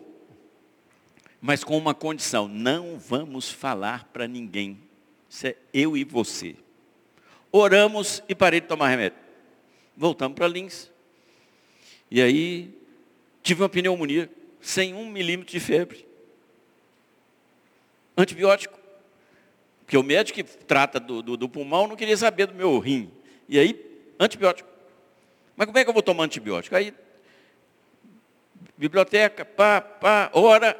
Mas 1.40 1.64
com 1.64 1.76
uma 1.78 1.94
condição: 1.94 2.46
não 2.46 2.98
vamos 2.98 3.50
falar 3.50 4.04
para 4.12 4.28
ninguém. 4.28 4.78
Isso 5.28 5.46
é 5.46 5.56
eu 5.72 5.96
e 5.96 6.04
você. 6.04 6.54
Oramos 7.50 8.22
e 8.28 8.34
parei 8.34 8.60
de 8.60 8.66
tomar 8.66 8.88
remédio. 8.88 9.18
Voltamos 9.96 10.34
para 10.34 10.46
Lins. 10.46 10.90
E 12.10 12.20
aí, 12.20 12.74
tive 13.42 13.62
uma 13.62 13.68
pneumonia, 13.68 14.30
sem 14.60 14.92
um 14.94 15.08
milímetro 15.08 15.52
de 15.52 15.60
febre. 15.60 16.09
Antibiótico. 18.16 18.78
Porque 19.80 19.96
o 19.96 20.02
médico 20.02 20.36
que 20.36 20.44
trata 20.44 21.00
do, 21.00 21.20
do, 21.20 21.36
do 21.36 21.48
pulmão 21.48 21.88
não 21.88 21.96
queria 21.96 22.16
saber 22.16 22.46
do 22.46 22.54
meu 22.54 22.78
rim. 22.78 23.10
E 23.48 23.58
aí, 23.58 24.04
antibiótico. 24.20 24.68
Mas 25.56 25.66
como 25.66 25.78
é 25.78 25.82
que 25.82 25.90
eu 25.90 25.94
vou 25.94 26.02
tomar 26.02 26.24
antibiótico? 26.24 26.76
Aí, 26.76 26.94
biblioteca, 28.78 29.44
pá, 29.44 29.80
pá, 29.80 30.30
hora, 30.32 30.78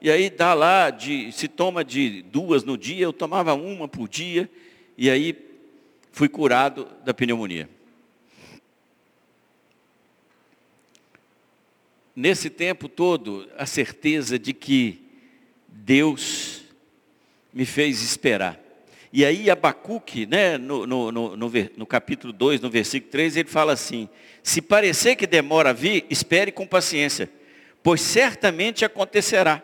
e 0.00 0.10
aí 0.10 0.28
dá 0.28 0.52
lá, 0.52 0.90
de, 0.90 1.30
se 1.30 1.46
toma 1.46 1.84
de 1.84 2.22
duas 2.22 2.64
no 2.64 2.76
dia, 2.76 3.04
eu 3.04 3.12
tomava 3.12 3.54
uma 3.54 3.86
por 3.86 4.08
dia, 4.08 4.50
e 4.98 5.08
aí 5.08 5.34
fui 6.10 6.28
curado 6.28 6.88
da 7.04 7.14
pneumonia. 7.14 7.68
Nesse 12.16 12.50
tempo 12.50 12.88
todo, 12.88 13.48
a 13.56 13.64
certeza 13.64 14.38
de 14.38 14.52
que 14.52 15.02
Deus 15.68 16.59
me 17.52 17.64
fez 17.64 18.02
esperar. 18.02 18.58
E 19.12 19.24
aí 19.24 19.50
Abacuque, 19.50 20.24
né, 20.24 20.56
no, 20.56 20.86
no, 20.86 21.10
no, 21.10 21.36
no, 21.36 21.86
capítulo 21.86 22.32
2, 22.32 22.60
no 22.60 22.70
versículo 22.70 23.10
3, 23.10 23.38
ele 23.38 23.48
fala 23.48 23.72
assim, 23.72 24.08
se 24.42 24.62
parecer 24.62 25.16
que 25.16 25.26
demora 25.26 25.70
a 25.70 25.72
vir, 25.72 26.06
espere 26.08 26.52
com 26.52 26.64
paciência, 26.64 27.28
pois 27.82 28.00
certamente 28.00 28.84
acontecerá, 28.84 29.62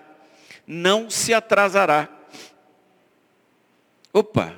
não 0.67 1.09
se 1.09 1.33
atrasará. 1.33 2.09
Opa, 4.13 4.57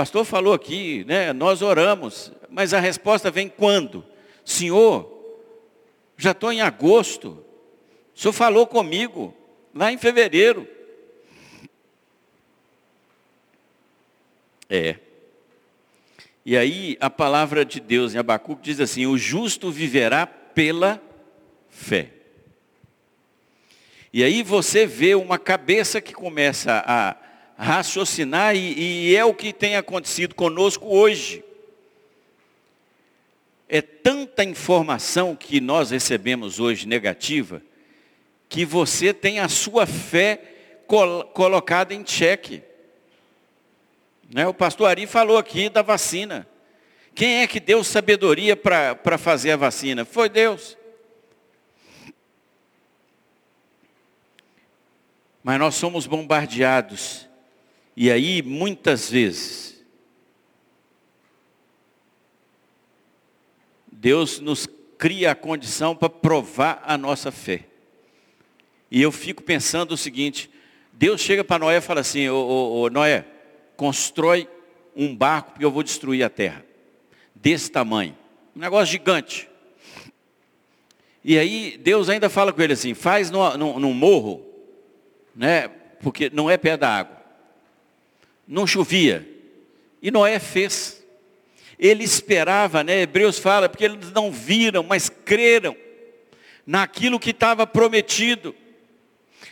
pastor 0.00 0.24
falou 0.24 0.54
aqui, 0.54 1.04
né, 1.06 1.32
nós 1.32 1.60
oramos, 1.60 2.32
mas 2.48 2.72
a 2.72 2.78
resposta 2.78 3.30
vem 3.30 3.48
quando? 3.48 4.04
Senhor, 4.44 5.10
já 6.16 6.30
estou 6.30 6.52
em 6.52 6.60
agosto, 6.60 7.44
o 8.14 8.18
senhor 8.18 8.32
falou 8.32 8.66
comigo 8.66 9.34
lá 9.74 9.92
em 9.92 9.98
fevereiro. 9.98 10.66
É. 14.68 14.96
E 16.44 16.56
aí 16.56 16.96
a 17.00 17.10
palavra 17.10 17.64
de 17.64 17.80
Deus 17.80 18.14
em 18.14 18.18
Abacuque 18.18 18.62
diz 18.62 18.80
assim: 18.80 19.06
o 19.06 19.18
justo 19.18 19.70
viverá 19.70 20.26
pela 20.26 21.00
fé. 21.68 22.10
E 24.12 24.24
aí 24.24 24.42
você 24.42 24.86
vê 24.86 25.14
uma 25.14 25.38
cabeça 25.38 26.00
que 26.00 26.12
começa 26.12 26.82
a 26.86 27.16
raciocinar, 27.56 28.56
e, 28.56 29.10
e 29.10 29.16
é 29.16 29.24
o 29.24 29.34
que 29.34 29.52
tem 29.52 29.76
acontecido 29.76 30.34
conosco 30.34 30.86
hoje. 30.86 31.44
É 33.68 33.80
tanta 33.80 34.42
informação 34.42 35.36
que 35.36 35.60
nós 35.60 35.90
recebemos 35.90 36.58
hoje 36.58 36.88
negativa, 36.88 37.62
que 38.50 38.64
você 38.64 39.14
tem 39.14 39.38
a 39.38 39.48
sua 39.48 39.86
fé 39.86 40.42
col 40.88 41.24
colocada 41.26 41.94
em 41.94 42.04
xeque. 42.04 42.64
Né? 44.28 44.44
O 44.44 44.52
pastor 44.52 44.88
Ari 44.88 45.06
falou 45.06 45.38
aqui 45.38 45.68
da 45.68 45.82
vacina. 45.82 46.46
Quem 47.14 47.42
é 47.42 47.46
que 47.46 47.60
deu 47.60 47.84
sabedoria 47.84 48.56
para 48.56 49.16
fazer 49.16 49.52
a 49.52 49.56
vacina? 49.56 50.04
Foi 50.04 50.28
Deus. 50.28 50.76
Mas 55.44 55.58
nós 55.60 55.76
somos 55.76 56.08
bombardeados. 56.08 57.28
E 57.96 58.10
aí, 58.10 58.42
muitas 58.42 59.08
vezes, 59.08 59.80
Deus 63.90 64.40
nos 64.40 64.66
cria 64.98 65.30
a 65.30 65.36
condição 65.36 65.94
para 65.94 66.10
provar 66.10 66.82
a 66.84 66.98
nossa 66.98 67.30
fé. 67.30 67.69
E 68.90 69.00
eu 69.00 69.12
fico 69.12 69.42
pensando 69.42 69.92
o 69.92 69.96
seguinte: 69.96 70.50
Deus 70.92 71.20
chega 71.20 71.44
para 71.44 71.58
Noé 71.58 71.76
e 71.76 71.80
fala 71.80 72.00
assim: 72.00 72.28
ô, 72.28 72.36
ô, 72.36 72.80
ô, 72.82 72.90
Noé, 72.90 73.24
constrói 73.76 74.48
um 74.96 75.14
barco 75.14 75.52
porque 75.52 75.64
eu 75.64 75.70
vou 75.70 75.82
destruir 75.82 76.22
a 76.22 76.30
terra. 76.30 76.64
Desse 77.34 77.70
tamanho. 77.70 78.16
Um 78.54 78.60
negócio 78.60 78.92
gigante. 78.92 79.48
E 81.24 81.38
aí 81.38 81.78
Deus 81.78 82.08
ainda 82.08 82.28
fala 82.28 82.52
com 82.52 82.60
ele 82.62 82.72
assim, 82.72 82.94
faz 82.94 83.30
no 83.30 83.94
morro, 83.94 84.44
né? 85.34 85.68
Porque 86.02 86.30
não 86.32 86.50
é 86.50 86.56
pé 86.56 86.76
da 86.76 86.88
água. 86.88 87.20
Não 88.48 88.66
chovia. 88.66 89.26
E 90.02 90.10
Noé 90.10 90.38
fez. 90.38 91.04
Ele 91.78 92.04
esperava, 92.04 92.82
né? 92.82 93.02
Hebreus 93.02 93.38
fala, 93.38 93.68
porque 93.68 93.84
eles 93.84 94.12
não 94.12 94.30
viram, 94.30 94.82
mas 94.82 95.08
creram 95.08 95.76
naquilo 96.66 97.18
que 97.18 97.30
estava 97.30 97.66
prometido. 97.66 98.54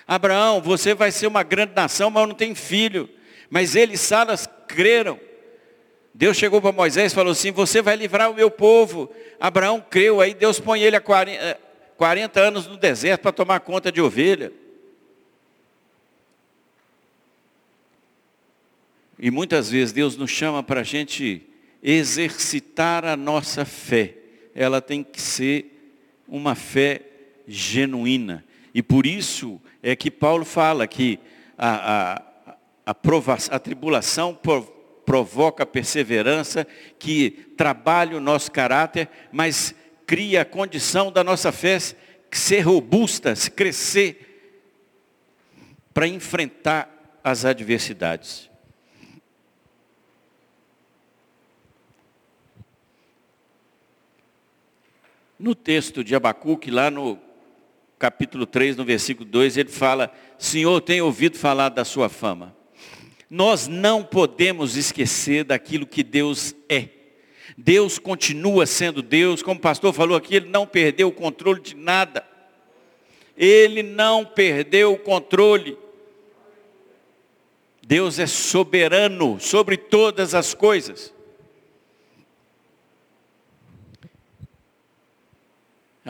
Abraão, 0.08 0.62
você 0.62 0.94
vai 0.94 1.12
ser 1.12 1.26
uma 1.26 1.42
grande 1.42 1.74
nação, 1.76 2.08
mas 2.08 2.26
não 2.26 2.34
tem 2.34 2.54
filho. 2.54 3.10
Mas 3.50 3.76
eles, 3.76 4.00
Saras, 4.00 4.48
creram. 4.66 5.20
Deus 6.14 6.34
chegou 6.34 6.62
para 6.62 6.72
Moisés 6.72 7.12
e 7.12 7.14
falou 7.14 7.32
assim: 7.32 7.52
Você 7.52 7.82
vai 7.82 7.94
livrar 7.94 8.30
o 8.30 8.34
meu 8.34 8.50
povo. 8.50 9.12
Abraão 9.38 9.84
creu, 9.88 10.22
aí 10.22 10.32
Deus 10.32 10.58
põe 10.58 10.80
ele 10.80 10.96
há 10.96 11.00
40, 11.00 11.60
40 11.98 12.40
anos 12.40 12.66
no 12.66 12.78
deserto 12.78 13.20
para 13.20 13.32
tomar 13.32 13.60
conta 13.60 13.92
de 13.92 14.00
ovelha. 14.00 14.50
E 19.18 19.30
muitas 19.30 19.70
vezes 19.70 19.92
Deus 19.92 20.16
nos 20.16 20.30
chama 20.30 20.62
para 20.62 20.80
a 20.80 20.84
gente 20.84 21.42
exercitar 21.82 23.04
a 23.04 23.14
nossa 23.14 23.66
fé. 23.66 24.14
Ela 24.54 24.80
tem 24.80 25.04
que 25.04 25.20
ser 25.20 25.92
uma 26.26 26.54
fé 26.54 27.02
genuína. 27.46 28.44
E 28.72 28.82
por 28.82 29.06
isso 29.06 29.60
é 29.90 29.96
que 29.96 30.10
Paulo 30.10 30.44
fala 30.44 30.86
que 30.86 31.18
a, 31.56 32.22
a, 32.86 32.92
a, 32.92 32.96
a 33.50 33.58
tribulação 33.58 34.38
provoca 35.06 35.64
perseverança, 35.64 36.66
que 36.98 37.30
trabalha 37.56 38.16
o 38.16 38.20
nosso 38.20 38.52
caráter, 38.52 39.08
mas 39.32 39.74
cria 40.06 40.42
a 40.42 40.44
condição 40.44 41.10
da 41.10 41.24
nossa 41.24 41.50
fé 41.50 41.78
ser 42.30 42.60
robusta, 42.60 43.34
se 43.34 43.50
crescer, 43.50 44.24
para 45.94 46.06
enfrentar 46.06 47.20
as 47.24 47.44
adversidades. 47.44 48.50
No 55.38 55.54
texto 55.54 56.04
de 56.04 56.14
Abacuque, 56.14 56.70
lá 56.70 56.90
no 56.90 57.27
capítulo 57.98 58.46
3, 58.46 58.76
no 58.76 58.84
versículo 58.84 59.28
2, 59.28 59.56
ele 59.56 59.70
fala, 59.70 60.12
Senhor, 60.38 60.80
tenho 60.80 61.04
ouvido 61.04 61.36
falar 61.36 61.68
da 61.70 61.84
sua 61.84 62.08
fama 62.08 62.56
nós 63.30 63.68
não 63.68 64.02
podemos 64.02 64.76
esquecer 64.76 65.44
daquilo 65.44 65.86
que 65.86 66.02
Deus 66.02 66.54
é. 66.68 66.88
Deus 67.56 67.98
continua 67.98 68.66
sendo 68.66 69.02
Deus, 69.02 69.42
como 69.42 69.58
o 69.58 69.62
pastor 69.62 69.92
falou 69.92 70.16
aqui, 70.16 70.36
ele 70.36 70.48
não 70.48 70.66
perdeu 70.66 71.08
o 71.08 71.12
controle 71.12 71.60
de 71.60 71.74
nada. 71.74 72.24
Ele 73.36 73.82
não 73.82 74.24
perdeu 74.24 74.92
o 74.92 74.98
controle. 74.98 75.76
Deus 77.86 78.18
é 78.18 78.26
soberano 78.26 79.38
sobre 79.40 79.76
todas 79.76 80.34
as 80.34 80.54
coisas. 80.54 81.12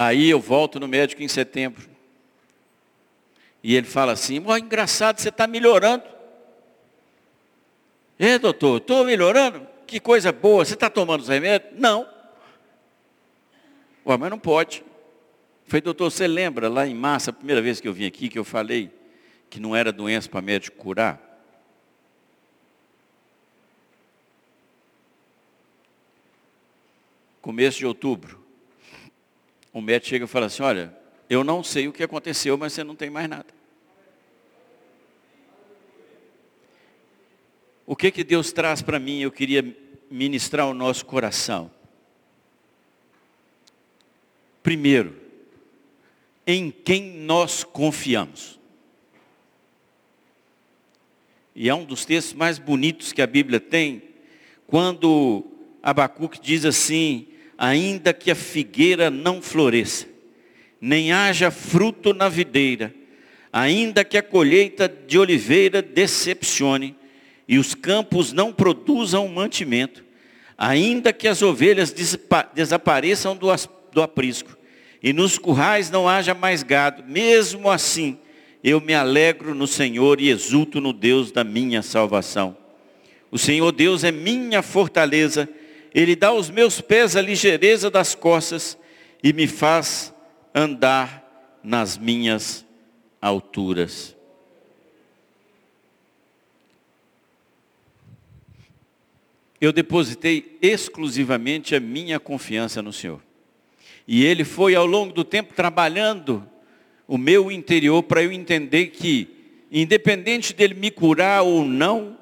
Aí 0.00 0.30
eu 0.30 0.38
volto 0.38 0.78
no 0.78 0.86
médico 0.86 1.24
em 1.24 1.26
setembro. 1.26 1.90
E 3.64 3.74
ele 3.74 3.88
fala 3.88 4.12
assim, 4.12 4.40
oh, 4.46 4.56
engraçado, 4.56 5.18
você 5.18 5.28
está 5.28 5.44
melhorando. 5.44 6.04
É, 8.16 8.38
doutor, 8.38 8.76
estou 8.76 9.04
melhorando? 9.04 9.66
Que 9.88 9.98
coisa 9.98 10.30
boa. 10.30 10.64
Você 10.64 10.74
está 10.74 10.88
tomando 10.88 11.22
os 11.22 11.28
remédios? 11.28 11.72
Não. 11.76 12.08
Ué, 14.06 14.16
mas 14.16 14.30
não 14.30 14.38
pode. 14.38 14.84
Falei, 15.66 15.80
doutor, 15.80 16.12
você 16.12 16.28
lembra 16.28 16.68
lá 16.68 16.86
em 16.86 16.94
março, 16.94 17.30
a 17.30 17.32
primeira 17.32 17.60
vez 17.60 17.80
que 17.80 17.88
eu 17.88 17.92
vim 17.92 18.06
aqui, 18.06 18.28
que 18.28 18.38
eu 18.38 18.44
falei 18.44 18.92
que 19.50 19.58
não 19.58 19.74
era 19.74 19.90
doença 19.90 20.28
para 20.28 20.40
médico 20.40 20.76
curar? 20.76 21.20
Começo 27.42 27.78
de 27.78 27.86
outubro. 27.86 28.37
O 29.78 29.80
médico 29.80 30.08
chega 30.08 30.24
e 30.24 30.28
fala 30.28 30.46
assim, 30.46 30.60
olha, 30.60 30.92
eu 31.30 31.44
não 31.44 31.62
sei 31.62 31.86
o 31.86 31.92
que 31.92 32.02
aconteceu, 32.02 32.58
mas 32.58 32.72
você 32.72 32.82
não 32.82 32.96
tem 32.96 33.08
mais 33.08 33.28
nada. 33.28 33.46
O 37.86 37.94
que 37.94 38.10
que 38.10 38.24
Deus 38.24 38.50
traz 38.50 38.82
para 38.82 38.98
mim? 38.98 39.20
Eu 39.20 39.30
queria 39.30 39.64
ministrar 40.10 40.66
o 40.66 40.74
nosso 40.74 41.06
coração. 41.06 41.70
Primeiro, 44.64 45.16
em 46.44 46.72
quem 46.72 47.12
nós 47.12 47.62
confiamos. 47.62 48.58
E 51.54 51.68
é 51.68 51.74
um 51.74 51.84
dos 51.84 52.04
textos 52.04 52.34
mais 52.34 52.58
bonitos 52.58 53.12
que 53.12 53.22
a 53.22 53.28
Bíblia 53.28 53.60
tem, 53.60 54.02
quando 54.66 55.46
Abacuque 55.80 56.40
diz 56.40 56.64
assim: 56.64 57.28
ainda 57.58 58.14
que 58.14 58.30
a 58.30 58.36
figueira 58.36 59.10
não 59.10 59.42
floresça, 59.42 60.06
nem 60.80 61.10
haja 61.12 61.50
fruto 61.50 62.14
na 62.14 62.28
videira, 62.28 62.94
ainda 63.52 64.04
que 64.04 64.16
a 64.16 64.22
colheita 64.22 64.88
de 64.88 65.18
oliveira 65.18 65.82
decepcione, 65.82 66.94
e 67.48 67.58
os 67.58 67.74
campos 67.74 68.32
não 68.32 68.52
produzam 68.52 69.26
mantimento, 69.26 70.04
ainda 70.56 71.12
que 71.12 71.26
as 71.26 71.42
ovelhas 71.42 71.92
desapareçam 72.54 73.34
do, 73.34 73.48
do 73.90 74.02
aprisco, 74.02 74.56
e 75.02 75.12
nos 75.12 75.36
currais 75.36 75.90
não 75.90 76.08
haja 76.08 76.34
mais 76.34 76.62
gado, 76.62 77.02
mesmo 77.04 77.68
assim 77.68 78.18
eu 78.62 78.80
me 78.80 78.94
alegro 78.94 79.54
no 79.54 79.66
Senhor 79.66 80.20
e 80.20 80.28
exulto 80.28 80.80
no 80.80 80.92
Deus 80.92 81.30
da 81.30 81.44
minha 81.44 81.80
salvação. 81.80 82.56
O 83.30 83.38
Senhor 83.38 83.70
Deus 83.72 84.04
é 84.04 84.10
minha 84.10 84.62
fortaleza, 84.62 85.48
Ele 85.98 86.14
dá 86.14 86.28
aos 86.28 86.48
meus 86.48 86.80
pés 86.80 87.16
a 87.16 87.20
ligeireza 87.20 87.90
das 87.90 88.14
costas 88.14 88.78
e 89.20 89.32
me 89.32 89.48
faz 89.48 90.14
andar 90.54 91.58
nas 91.60 91.98
minhas 91.98 92.64
alturas. 93.20 94.16
eu 99.60 99.72
depositei 99.72 100.56
exclusivamente 100.62 101.74
a 101.74 101.80
minha 101.80 102.20
confiança 102.20 102.80
no 102.80 102.92
Senhor. 102.92 103.20
E 104.06 104.24
Ele 104.24 104.44
foi 104.44 104.76
ao 104.76 104.86
longo 104.86 105.12
do 105.12 105.24
tempo 105.24 105.52
trabalhando 105.52 106.48
o 107.08 107.18
meu 107.18 107.50
interior 107.50 108.04
para 108.04 108.22
eu 108.22 108.30
entender 108.30 108.86
que, 108.86 109.28
independente 109.68 110.54
dele 110.54 110.74
me 110.74 110.92
curar 110.92 111.42
ou 111.42 111.64
não, 111.64 112.16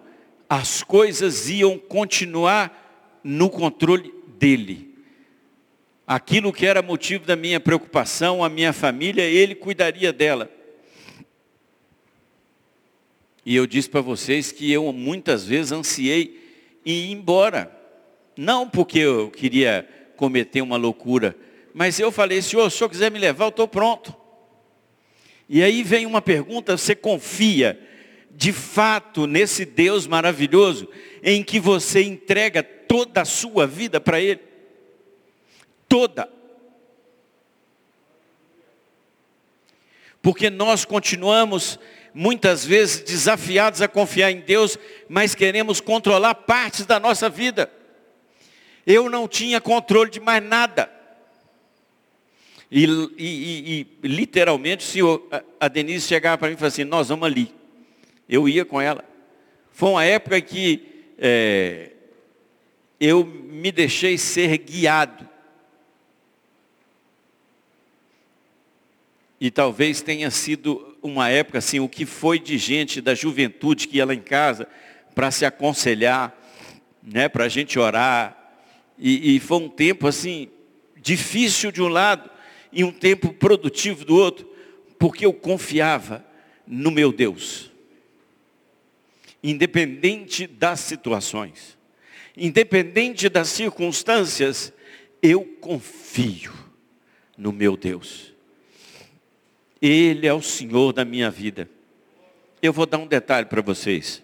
as 0.48 0.82
coisas 0.82 1.50
iam 1.50 1.78
continuar 1.78 2.85
no 3.26 3.50
controle 3.50 4.14
dele. 4.38 4.94
Aquilo 6.06 6.52
que 6.52 6.64
era 6.64 6.80
motivo 6.80 7.26
da 7.26 7.34
minha 7.34 7.58
preocupação, 7.58 8.44
a 8.44 8.48
minha 8.48 8.72
família, 8.72 9.22
ele 9.22 9.56
cuidaria 9.56 10.12
dela. 10.12 10.48
E 13.44 13.56
eu 13.56 13.66
disse 13.66 13.90
para 13.90 14.00
vocês 14.00 14.52
que 14.52 14.70
eu 14.70 14.92
muitas 14.92 15.44
vezes 15.44 15.72
ansiei 15.72 16.40
ir 16.84 17.10
embora. 17.10 17.72
Não 18.36 18.68
porque 18.68 19.00
eu 19.00 19.30
queria 19.30 19.88
cometer 20.16 20.62
uma 20.62 20.76
loucura, 20.76 21.36
mas 21.74 21.98
eu 21.98 22.12
falei, 22.12 22.40
senhor, 22.40 22.70
se 22.70 22.76
o 22.76 22.78
senhor 22.78 22.90
quiser 22.90 23.10
me 23.10 23.18
levar, 23.18 23.46
eu 23.46 23.48
estou 23.48 23.66
pronto. 23.66 24.14
E 25.48 25.62
aí 25.62 25.82
vem 25.82 26.06
uma 26.06 26.22
pergunta, 26.22 26.76
você 26.76 26.94
confia 26.94 27.78
de 28.30 28.52
fato 28.52 29.26
nesse 29.26 29.64
Deus 29.64 30.06
maravilhoso 30.06 30.88
em 31.22 31.42
que 31.42 31.58
você 31.58 32.02
entrega 32.02 32.75
toda 32.88 33.22
a 33.22 33.24
sua 33.24 33.66
vida 33.66 34.00
para 34.00 34.20
Ele? 34.20 34.40
Toda. 35.88 36.28
Porque 40.20 40.50
nós 40.50 40.84
continuamos 40.84 41.78
muitas 42.12 42.64
vezes 42.64 43.00
desafiados 43.00 43.82
a 43.82 43.86
confiar 43.86 44.30
em 44.30 44.40
Deus, 44.40 44.78
mas 45.08 45.34
queremos 45.34 45.80
controlar 45.80 46.34
partes 46.34 46.86
da 46.86 46.98
nossa 46.98 47.28
vida. 47.28 47.70
Eu 48.86 49.10
não 49.10 49.28
tinha 49.28 49.60
controle 49.60 50.10
de 50.10 50.18
mais 50.18 50.42
nada. 50.42 50.90
E, 52.70 52.84
e, 53.16 53.86
e, 54.02 54.08
literalmente 54.08 54.84
o 54.84 54.88
senhor, 54.88 55.28
a 55.60 55.68
Denise 55.68 56.08
chegava 56.08 56.38
para 56.38 56.48
mim 56.48 56.54
e 56.54 56.56
falava 56.56 56.72
assim, 56.72 56.84
nós 56.84 57.08
vamos 57.08 57.26
ali. 57.26 57.54
Eu 58.28 58.48
ia 58.48 58.64
com 58.64 58.80
ela. 58.80 59.04
Foi 59.70 59.90
uma 59.90 60.04
época 60.04 60.40
que 60.40 61.12
é, 61.18 61.92
eu 62.98 63.24
me 63.24 63.70
deixei 63.70 64.16
ser 64.16 64.56
guiado. 64.58 65.28
E 69.40 69.50
talvez 69.50 70.00
tenha 70.00 70.30
sido 70.30 70.96
uma 71.02 71.28
época 71.28 71.58
assim, 71.58 71.78
o 71.78 71.88
que 71.88 72.06
foi 72.06 72.38
de 72.38 72.56
gente 72.56 73.00
da 73.00 73.14
juventude 73.14 73.86
que 73.86 73.98
ia 73.98 74.06
lá 74.06 74.14
em 74.14 74.20
casa 74.20 74.66
para 75.14 75.30
se 75.30 75.44
aconselhar, 75.44 76.34
né, 77.02 77.28
para 77.28 77.44
a 77.44 77.48
gente 77.48 77.78
orar. 77.78 78.36
E, 78.98 79.36
e 79.36 79.40
foi 79.40 79.58
um 79.58 79.68
tempo 79.68 80.06
assim, 80.06 80.48
difícil 80.96 81.70
de 81.70 81.82
um 81.82 81.88
lado 81.88 82.30
e 82.72 82.82
um 82.82 82.92
tempo 82.92 83.32
produtivo 83.32 84.04
do 84.04 84.16
outro, 84.16 84.50
porque 84.98 85.26
eu 85.26 85.32
confiava 85.32 86.24
no 86.66 86.90
meu 86.90 87.12
Deus. 87.12 87.70
Independente 89.42 90.46
das 90.46 90.80
situações, 90.80 91.75
independente 92.36 93.28
das 93.28 93.48
circunstâncias, 93.48 94.72
eu 95.22 95.42
confio 95.60 96.52
no 97.36 97.52
meu 97.52 97.76
Deus. 97.76 98.32
Ele 99.80 100.26
é 100.26 100.32
o 100.32 100.42
Senhor 100.42 100.92
da 100.92 101.04
minha 101.04 101.30
vida. 101.30 101.68
Eu 102.60 102.72
vou 102.72 102.86
dar 102.86 102.98
um 102.98 103.06
detalhe 103.06 103.46
para 103.46 103.62
vocês. 103.62 104.22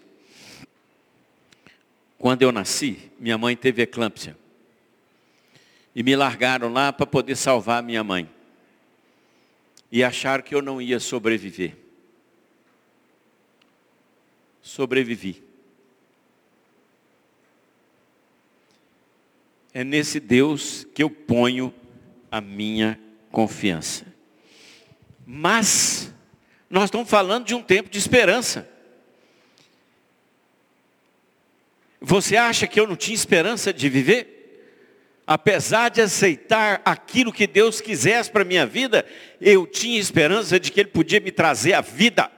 Quando 2.17 2.41
eu 2.41 2.51
nasci, 2.51 3.11
minha 3.19 3.37
mãe 3.37 3.55
teve 3.55 3.81
eclâmpsia. 3.81 4.37
E 5.95 6.01
me 6.01 6.15
largaram 6.15 6.71
lá 6.71 6.91
para 6.91 7.05
poder 7.05 7.35
salvar 7.35 7.83
minha 7.83 8.03
mãe. 8.03 8.29
E 9.91 10.03
acharam 10.03 10.43
que 10.43 10.55
eu 10.55 10.61
não 10.61 10.81
ia 10.81 10.99
sobreviver. 10.99 11.75
Sobrevivi. 14.61 15.43
É 19.73 19.83
nesse 19.83 20.19
Deus 20.19 20.85
que 20.93 21.01
eu 21.01 21.09
ponho 21.09 21.73
a 22.29 22.39
minha 22.39 22.99
confiança. 23.31 24.05
Mas, 25.25 26.13
nós 26.69 26.85
estamos 26.85 27.09
falando 27.09 27.45
de 27.45 27.55
um 27.55 27.61
tempo 27.63 27.89
de 27.89 27.97
esperança. 27.97 28.69
Você 31.99 32.35
acha 32.35 32.67
que 32.67 32.79
eu 32.79 32.85
não 32.85 32.95
tinha 32.95 33.15
esperança 33.15 33.73
de 33.73 33.87
viver? 33.87 34.33
Apesar 35.25 35.89
de 35.89 36.01
aceitar 36.01 36.81
aquilo 36.83 37.31
que 37.31 37.47
Deus 37.47 37.79
quisesse 37.79 38.29
para 38.29 38.41
a 38.41 38.45
minha 38.45 38.65
vida, 38.65 39.05
eu 39.39 39.65
tinha 39.65 39.97
esperança 39.97 40.59
de 40.59 40.69
que 40.69 40.81
Ele 40.81 40.89
podia 40.89 41.21
me 41.21 41.31
trazer 41.31 41.73
a 41.73 41.81
vida. 41.81 42.29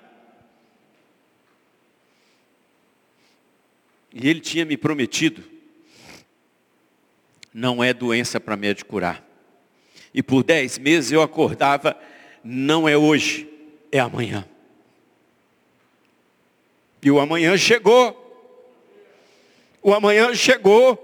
E 4.13 4.29
Ele 4.29 4.39
tinha 4.39 4.63
me 4.63 4.77
prometido, 4.77 5.43
não 7.55 7.81
é 7.81 7.93
doença 7.93 8.37
para 8.37 8.57
médico 8.57 8.89
curar. 8.89 9.25
E 10.13 10.21
por 10.21 10.43
dez 10.43 10.77
meses 10.77 11.13
eu 11.13 11.21
acordava, 11.21 11.97
não 12.43 12.87
é 12.87 12.97
hoje, 12.97 13.49
é 13.89 13.97
amanhã. 13.97 14.45
E 17.01 17.09
o 17.09 17.17
amanhã 17.17 17.55
chegou. 17.55 18.21
O 19.81 19.93
amanhã 19.93 20.35
chegou 20.35 20.97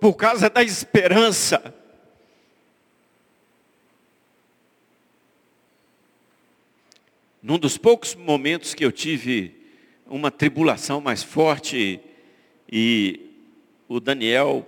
por 0.00 0.14
causa 0.14 0.48
da 0.48 0.62
esperança. 0.62 1.74
Num 7.42 7.58
dos 7.58 7.76
poucos 7.76 8.14
momentos 8.14 8.74
que 8.74 8.84
eu 8.84 8.92
tive 8.92 9.56
uma 10.06 10.30
tribulação 10.30 11.00
mais 11.00 11.24
forte 11.24 11.98
e 12.70 13.28
o 13.88 13.98
Daniel, 13.98 14.64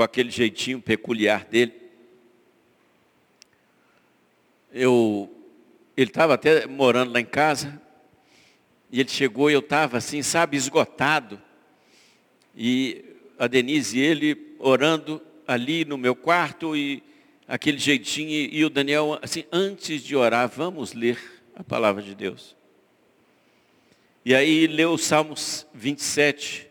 com 0.00 0.04
aquele 0.04 0.30
jeitinho 0.30 0.80
peculiar 0.80 1.44
dele, 1.44 1.74
eu, 4.72 5.30
ele 5.94 6.08
estava 6.08 6.32
até 6.32 6.66
morando 6.66 7.12
lá 7.12 7.20
em 7.20 7.24
casa, 7.26 7.78
e 8.90 8.98
ele 8.98 9.10
chegou 9.10 9.50
e 9.50 9.52
eu 9.52 9.60
estava 9.60 9.98
assim, 9.98 10.22
sabe, 10.22 10.56
esgotado. 10.56 11.38
E 12.56 13.04
a 13.38 13.46
Denise 13.46 13.98
e 13.98 14.00
ele 14.00 14.56
orando 14.58 15.20
ali 15.46 15.84
no 15.84 15.98
meu 15.98 16.16
quarto 16.16 16.74
e 16.74 17.02
aquele 17.46 17.76
jeitinho 17.76 18.30
e 18.30 18.64
o 18.64 18.70
Daniel 18.70 19.18
assim, 19.20 19.44
antes 19.52 20.02
de 20.02 20.16
orar, 20.16 20.48
vamos 20.48 20.94
ler 20.94 21.20
a 21.54 21.62
palavra 21.62 22.02
de 22.02 22.14
Deus. 22.14 22.56
E 24.24 24.34
aí 24.34 24.66
leu 24.66 24.92
o 24.92 24.98
Salmos 24.98 25.66
27. 25.74 26.69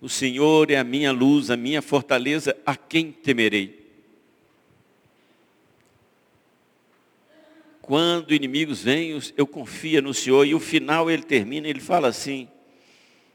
O 0.00 0.08
Senhor 0.08 0.70
é 0.70 0.76
a 0.76 0.84
minha 0.84 1.12
luz, 1.12 1.50
a 1.50 1.56
minha 1.56 1.82
fortaleza, 1.82 2.56
a 2.64 2.74
quem 2.76 3.12
temerei? 3.12 3.78
Quando 7.82 8.32
inimigos 8.32 8.82
vêm, 8.82 9.20
eu 9.36 9.46
confio 9.46 10.00
no 10.00 10.14
Senhor. 10.14 10.46
E 10.46 10.54
o 10.54 10.60
final 10.60 11.10
ele 11.10 11.22
termina, 11.22 11.68
ele 11.68 11.80
fala 11.80 12.08
assim, 12.08 12.48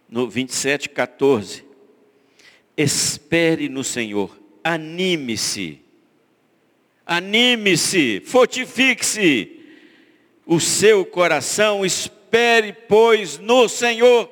no 0.10 0.30
27, 0.30 0.90
14 0.90 1.66
espere 2.78 3.70
no 3.70 3.84
Senhor, 3.84 4.38
anime-se, 4.64 5.80
anime-se, 7.06 8.22
fortifique-se 8.26 9.52
o 10.46 10.60
seu 10.60 11.06
coração, 11.06 11.86
espere, 11.86 12.74
pois, 12.74 13.40
no 13.40 13.70
Senhor. 13.70 14.32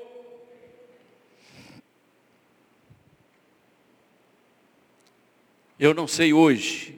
Eu 5.84 5.94
não 5.94 6.08
sei 6.08 6.32
hoje 6.32 6.96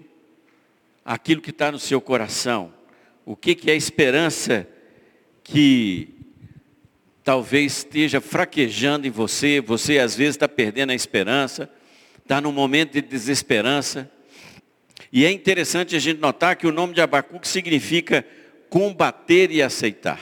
aquilo 1.04 1.42
que 1.42 1.50
está 1.50 1.72
no 1.72 1.80
seu 1.80 2.00
coração, 2.00 2.72
o 3.26 3.36
que, 3.36 3.56
que 3.56 3.72
é 3.72 3.76
esperança 3.76 4.68
que 5.44 6.10
talvez 7.24 7.78
esteja 7.78 8.22
fraquejando 8.22 9.08
em 9.08 9.10
você, 9.10 9.60
você 9.60 9.98
às 9.98 10.16
vezes 10.16 10.36
está 10.36 10.48
perdendo 10.48 10.92
a 10.92 10.94
esperança, 10.94 11.68
está 12.22 12.40
num 12.40 12.52
momento 12.52 12.92
de 12.92 13.02
desesperança. 13.02 14.08
E 15.12 15.26
é 15.26 15.32
interessante 15.32 15.96
a 15.96 16.00
gente 16.00 16.22
notar 16.22 16.56
que 16.56 16.68
o 16.68 16.72
nome 16.72 16.94
de 16.94 17.02
Abacuque 17.02 17.48
significa 17.48 18.24
combater 18.70 19.50
e 19.50 19.64
aceitar. 19.64 20.22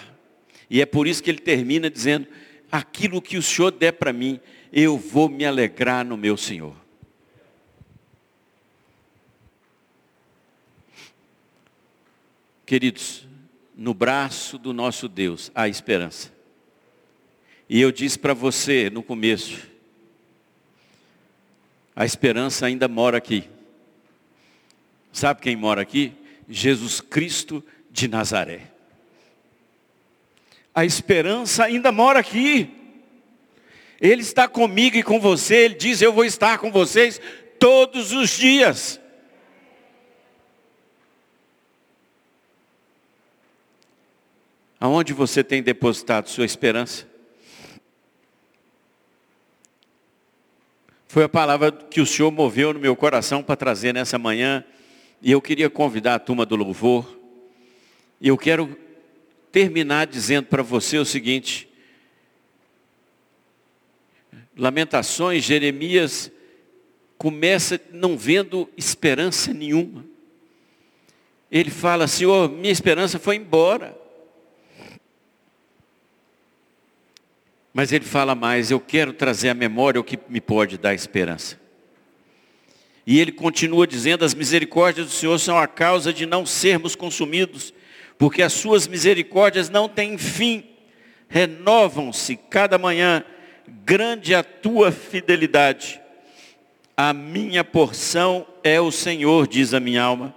E 0.70 0.82
é 0.82 0.86
por 0.86 1.06
isso 1.06 1.22
que 1.22 1.30
ele 1.30 1.40
termina 1.40 1.90
dizendo, 1.90 2.28
aquilo 2.72 3.22
que 3.22 3.36
o 3.36 3.44
Senhor 3.44 3.72
der 3.72 3.92
para 3.92 4.14
mim, 4.14 4.40
eu 4.72 4.98
vou 4.98 5.28
me 5.28 5.44
alegrar 5.44 6.06
no 6.06 6.16
meu 6.16 6.38
Senhor. 6.38 6.82
Queridos, 12.66 13.28
no 13.76 13.94
braço 13.94 14.58
do 14.58 14.72
nosso 14.72 15.08
Deus 15.08 15.52
há 15.54 15.68
esperança. 15.68 16.32
E 17.68 17.82
eu 17.82 17.92
disse 17.92 18.18
para 18.18 18.34
você 18.34 18.90
no 18.90 19.04
começo, 19.04 19.68
a 21.96 22.06
esperança 22.06 22.66
ainda 22.66 22.88
mora 22.88 23.18
aqui. 23.18 23.50
Sabe 25.12 25.42
quem 25.42 25.56
mora 25.56 25.82
aqui? 25.82 26.14
Jesus 26.50 27.02
Cristo 27.02 27.64
de 27.92 28.08
Nazaré. 28.08 28.72
A 30.74 30.86
esperança 30.86 31.66
ainda 31.66 31.92
mora 31.92 32.20
aqui. 32.20 32.70
Ele 34.02 34.22
está 34.22 34.48
comigo 34.48 34.98
e 34.98 35.04
com 35.04 35.20
você. 35.20 35.56
Ele 35.56 35.76
diz: 35.76 36.02
Eu 36.02 36.12
vou 36.12 36.26
estar 36.26 36.58
com 36.58 36.72
vocês 36.72 37.22
todos 37.60 38.12
os 38.12 38.32
dias. 38.32 39.00
Aonde 44.84 45.14
você 45.14 45.46
tem 45.46 45.64
depositado 45.64 46.28
sua 46.28 46.44
esperança? 46.44 47.08
Foi 51.08 51.24
a 51.24 51.30
palavra 51.30 51.72
que 51.72 52.02
o 52.02 52.06
Senhor 52.06 52.30
moveu 52.30 52.74
no 52.74 52.82
meu 52.82 52.94
coração 52.94 53.42
para 53.42 53.56
trazer 53.56 53.94
nessa 53.94 54.20
manhã. 54.20 54.62
E 55.22 55.32
eu 55.32 55.42
queria 55.42 55.70
convidar 55.70 56.16
a 56.16 56.20
turma 56.20 56.46
do 56.46 56.58
louvor. 56.58 57.18
E 58.20 58.28
eu 58.28 58.38
quero 58.38 58.78
terminar 59.54 60.06
dizendo 60.06 60.48
para 60.48 60.62
você 60.62 60.98
o 60.98 61.06
seguinte. 61.06 61.70
Lamentações, 64.58 65.46
Jeremias 65.46 66.30
começa 67.18 67.80
não 67.90 68.18
vendo 68.18 68.70
esperança 68.76 69.54
nenhuma. 69.54 70.04
Ele 71.50 71.72
fala, 71.72 72.06
Senhor, 72.06 72.52
minha 72.52 72.74
esperança 72.74 73.18
foi 73.18 73.38
embora. 73.38 74.03
Mas 77.74 77.92
ele 77.92 78.06
fala 78.06 78.36
mais, 78.36 78.70
eu 78.70 78.80
quero 78.80 79.12
trazer 79.12 79.50
à 79.50 79.54
memória 79.56 80.00
o 80.00 80.04
que 80.04 80.20
me 80.30 80.40
pode 80.40 80.78
dar 80.78 80.94
esperança. 80.94 81.60
E 83.06 83.20
ele 83.20 83.32
continua 83.32 83.88
dizendo: 83.88 84.24
as 84.24 84.36
misericórdias 84.36 85.08
do 85.08 85.12
Senhor 85.12 85.40
são 85.40 85.58
a 85.58 85.68
causa 85.68 86.14
de 86.14 86.26
não 86.26 86.46
sermos 86.46 86.96
consumidos, 86.96 87.74
porque 88.18 88.44
as 88.44 88.54
suas 88.54 88.88
misericórdias 88.88 89.70
não 89.70 89.90
têm 89.90 90.18
fim, 90.18 90.64
renovam-se 91.28 92.36
cada 92.36 92.78
manhã, 92.78 93.26
grande 93.68 94.36
a 94.36 94.44
tua 94.44 94.92
fidelidade. 94.92 96.00
A 96.96 97.12
minha 97.12 97.64
porção 97.64 98.46
é 98.64 98.80
o 98.80 98.92
Senhor, 98.92 99.48
diz 99.48 99.74
a 99.74 99.80
minha 99.80 100.04
alma, 100.04 100.34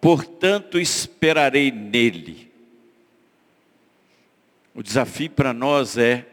portanto 0.00 0.80
esperarei 0.80 1.70
nele. 1.70 2.50
O 4.74 4.82
desafio 4.82 5.30
para 5.30 5.52
nós 5.52 5.98
é 5.98 6.24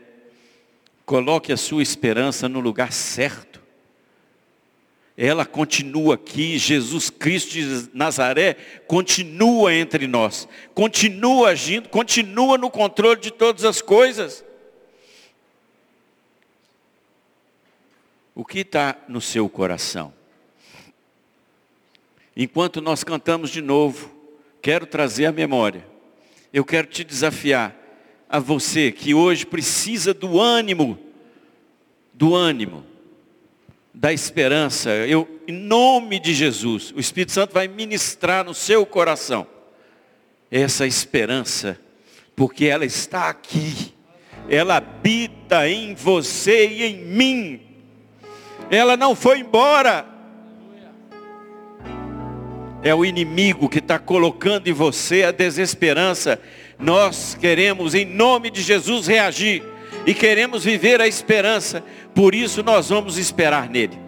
coloque 1.08 1.52
a 1.52 1.58
sua 1.58 1.82
esperança 1.82 2.48
no 2.48 2.60
lugar 2.60 2.94
certo 2.94 3.58
ela 5.18 5.48
continua 5.48 6.14
aqui, 6.14 6.60
Jesus 6.60 7.10
Cristo 7.10 7.54
de 7.54 7.90
Nazaré 7.92 8.54
continua 8.86 9.74
entre 9.74 10.06
nós, 10.06 10.48
continua 10.76 11.50
agindo, 11.50 11.90
continua 11.90 12.56
no 12.56 12.70
controle 12.70 13.20
de 13.20 13.32
todas 13.32 13.66
as 13.66 13.82
coisas. 13.82 14.46
O 18.36 18.46
que 18.46 18.60
está 18.60 18.96
no 19.08 19.20
seu 19.20 19.50
coração? 19.50 20.14
Enquanto 22.36 22.80
nós 22.80 23.04
cantamos 23.04 23.50
de 23.50 23.60
novo, 23.60 24.12
quero 24.62 24.86
trazer 24.86 25.26
a 25.26 25.32
memória, 25.32 25.84
eu 26.54 26.64
quero 26.64 26.86
te 26.86 27.04
desafiar 27.04 27.76
a 28.30 28.40
você 28.40 28.92
que 28.92 29.14
hoje 29.14 29.46
precisa 29.46 30.14
do 30.14 30.40
ânimo, 30.40 31.00
do 32.14 32.36
ânimo, 32.36 32.84
da 33.94 34.12
esperança. 34.12 34.90
Eu, 34.90 35.42
em 35.48 35.54
nome 35.54 36.20
de 36.20 36.34
Jesus, 36.34 36.92
o 36.96 37.00
Espírito 37.00 37.32
Santo 37.32 37.54
vai 37.54 37.68
ministrar 37.68 38.44
no 38.46 38.54
seu 38.54 38.86
coração 38.86 39.48
essa 40.52 40.86
esperança, 40.86 41.80
porque 42.36 42.66
ela 42.66 42.86
está 42.86 43.30
aqui. 43.30 43.94
Ela 44.50 44.78
habita 44.78 45.68
em 45.68 45.94
você 45.94 46.68
e 46.68 46.84
em 46.84 46.98
mim. 46.98 47.62
Ela 48.70 48.96
não 48.96 49.16
foi 49.16 49.40
embora. 49.40 50.06
É 52.82 52.94
o 52.94 53.04
inimigo 53.04 53.68
que 53.68 53.80
está 53.80 54.00
colocando 54.00 54.68
em 54.68 54.74
você 54.74 55.24
a 55.24 55.32
desesperança. 55.32 56.40
Nós 56.80 57.36
queremos, 57.40 57.96
em 57.96 58.06
nome 58.06 58.50
de 58.50 58.62
Jesus, 58.62 59.08
reagir 59.08 59.64
e 60.06 60.14
queremos 60.14 60.64
viver 60.64 61.02
a 61.02 61.08
esperança, 61.08 61.84
por 62.14 62.34
isso 62.36 62.64
nós 62.64 62.90
vamos 62.90 63.18
esperar 63.18 63.70
nele. 63.70 64.07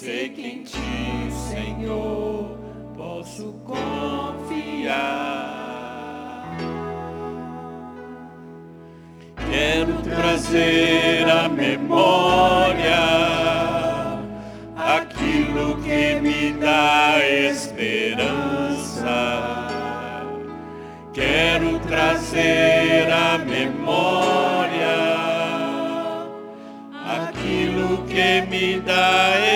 Sei 0.00 0.30
que 0.30 0.40
em 0.40 0.62
ti, 0.62 1.28
Senhor, 1.50 2.58
posso 2.96 3.52
confiar. 3.66 4.96
Quero 9.50 10.00
trazer 10.00 11.28
à 11.28 11.50
memória 11.50 12.96
aquilo 14.74 15.76
que 15.82 16.18
me 16.22 16.52
dá 16.54 17.18
esperança. 17.50 17.98
Quero 21.12 21.78
trazer 21.80 23.06
à 23.12 23.36
memória 23.36 24.40
que 28.10 28.42
me 28.50 28.80
dá 28.80 29.30
esperança. 29.38 29.49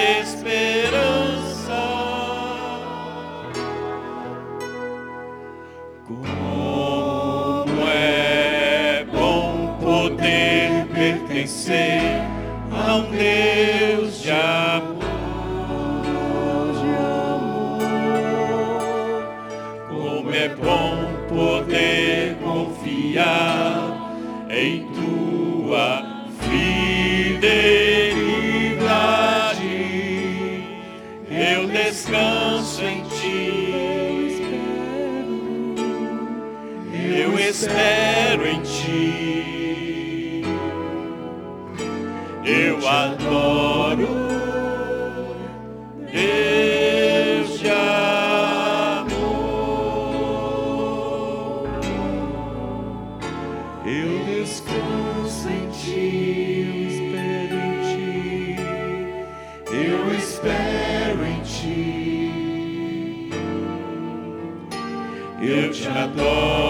Eu 65.96 66.63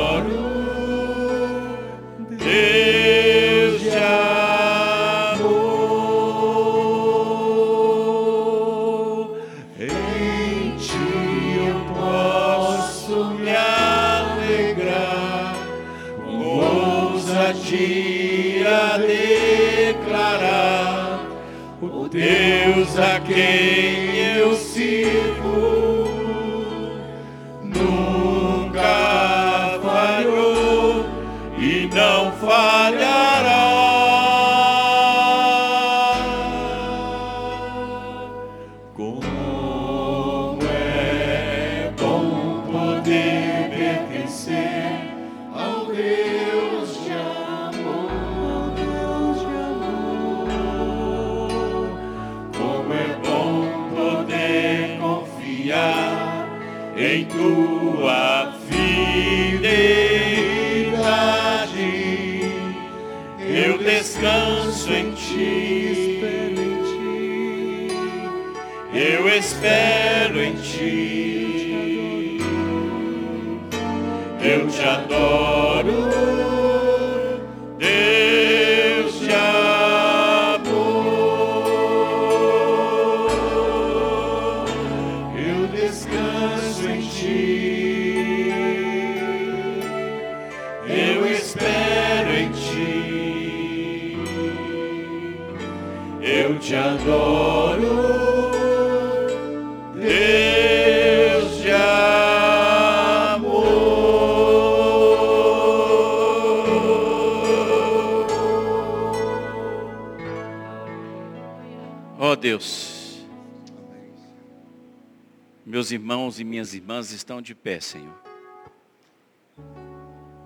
irmãos 116.15 116.39
e 116.39 116.45
minhas 116.45 116.75
irmãs 116.75 117.11
estão 117.11 117.43
de 117.43 117.57
pé, 117.57 117.81
Senhor. 117.81 118.15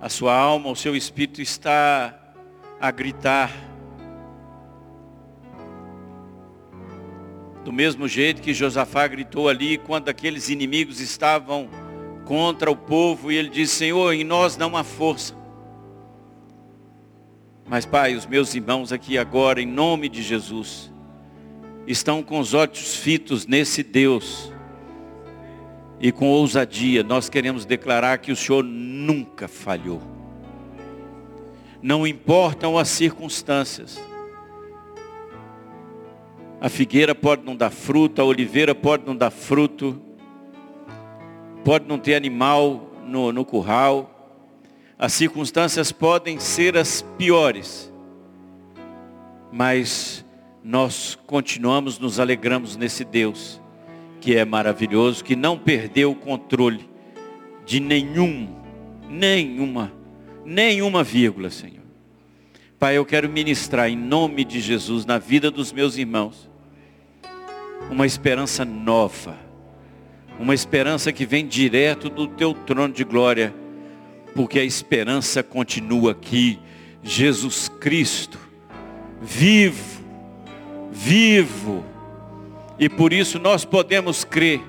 A 0.01 0.09
sua 0.09 0.35
alma, 0.35 0.71
o 0.71 0.75
seu 0.75 0.97
espírito 0.97 1.43
está 1.43 2.19
a 2.81 2.91
gritar. 2.91 3.53
Do 7.67 7.71
mesmo 7.71 8.09
jeito 8.09 8.41
que 8.41 8.55
Josafá 8.55 9.07
gritou 9.07 9.47
ali 9.47 9.77
quando 9.77 10.09
aqueles 10.09 10.49
inimigos 10.49 11.01
estavam 11.01 11.69
contra 12.25 12.71
o 12.71 12.77
povo 12.77 13.31
e 13.31 13.37
ele 13.37 13.51
disse, 13.51 13.75
Senhor, 13.75 14.15
em 14.15 14.25
nós 14.25 14.57
não 14.57 14.75
há 14.75 14.83
força. 14.83 15.37
Mas 17.67 17.85
Pai, 17.85 18.15
os 18.15 18.25
meus 18.25 18.55
irmãos 18.55 18.91
aqui 18.91 19.19
agora, 19.19 19.61
em 19.61 19.67
nome 19.67 20.09
de 20.09 20.23
Jesus, 20.23 20.91
estão 21.87 22.23
com 22.23 22.39
os 22.39 22.55
olhos 22.55 22.97
fitos 22.97 23.47
nesse 23.47 23.83
Deus. 23.83 24.51
E 26.01 26.13
com 26.13 26.29
ousadia 26.29 27.03
nós 27.03 27.29
queremos 27.29 27.65
declarar 27.65 28.19
que 28.19 28.31
o 28.31 28.37
Senhor 28.37 28.63
nunca 28.63 29.49
falhou. 29.49 30.01
Não 31.83 32.07
importam 32.07 32.79
as 32.79 32.89
circunstâncias. 32.89 34.01
A 36.61 36.69
figueira 36.69 37.15
pode 37.15 37.45
não 37.45 37.55
dar 37.55 37.71
fruto, 37.71 38.21
a 38.21 38.25
oliveira 38.25 38.75
pode 38.75 39.07
não 39.07 39.15
dar 39.15 39.31
fruto, 39.31 40.01
pode 41.65 41.87
não 41.87 41.99
ter 41.99 42.17
animal 42.17 42.91
no, 43.05 43.33
no 43.33 43.45
curral. 43.45 44.15
As 44.99 45.13
circunstâncias 45.13 45.93
podem 45.93 46.41
ser 46.41 46.77
as 46.77 47.03
piores, 47.17 47.93
mas 49.53 50.25
nós 50.65 51.17
continuamos, 51.27 51.99
nos 52.01 52.19
alegramos 52.19 52.77
nesse 52.77 53.05
Deus, 53.05 53.61
que 54.21 54.37
é 54.37 54.45
maravilhoso, 54.45 55.25
que 55.25 55.37
não 55.37 55.59
perdeu 55.59 56.13
o 56.13 56.15
controle 56.15 56.89
de 57.65 57.81
nenhum, 57.81 58.49
nenhuma, 59.09 59.93
nenhuma 60.45 61.03
vírgula, 61.03 61.51
Senhor. 61.51 61.79
Pai, 62.79 62.97
eu 62.97 63.05
quero 63.05 63.29
ministrar 63.29 63.89
em 63.89 63.97
nome 63.97 64.45
de 64.45 64.61
Jesus 64.61 65.05
na 65.05 65.19
vida 65.19 65.51
dos 65.51 65.73
meus 65.73 65.97
irmãos 65.97 66.49
uma 67.91 68.07
esperança 68.07 68.65
nova, 68.65 69.37
uma 70.39 70.55
esperança 70.55 71.13
que 71.13 71.27
vem 71.27 71.47
direto 71.47 72.09
do 72.09 72.27
teu 72.27 72.55
trono 72.55 72.93
de 72.93 73.05
glória, 73.05 73.55
porque 74.35 74.59
a 74.59 74.65
esperança 74.65 75.43
continua 75.43 76.13
aqui. 76.13 76.59
Jesus 77.03 77.69
Cristo, 77.69 78.39
vivo, 79.21 80.05
vivo, 80.91 81.85
e 82.79 82.89
por 82.89 83.13
isso 83.13 83.39
nós 83.39 83.65
podemos 83.65 84.25
crer 84.25 84.61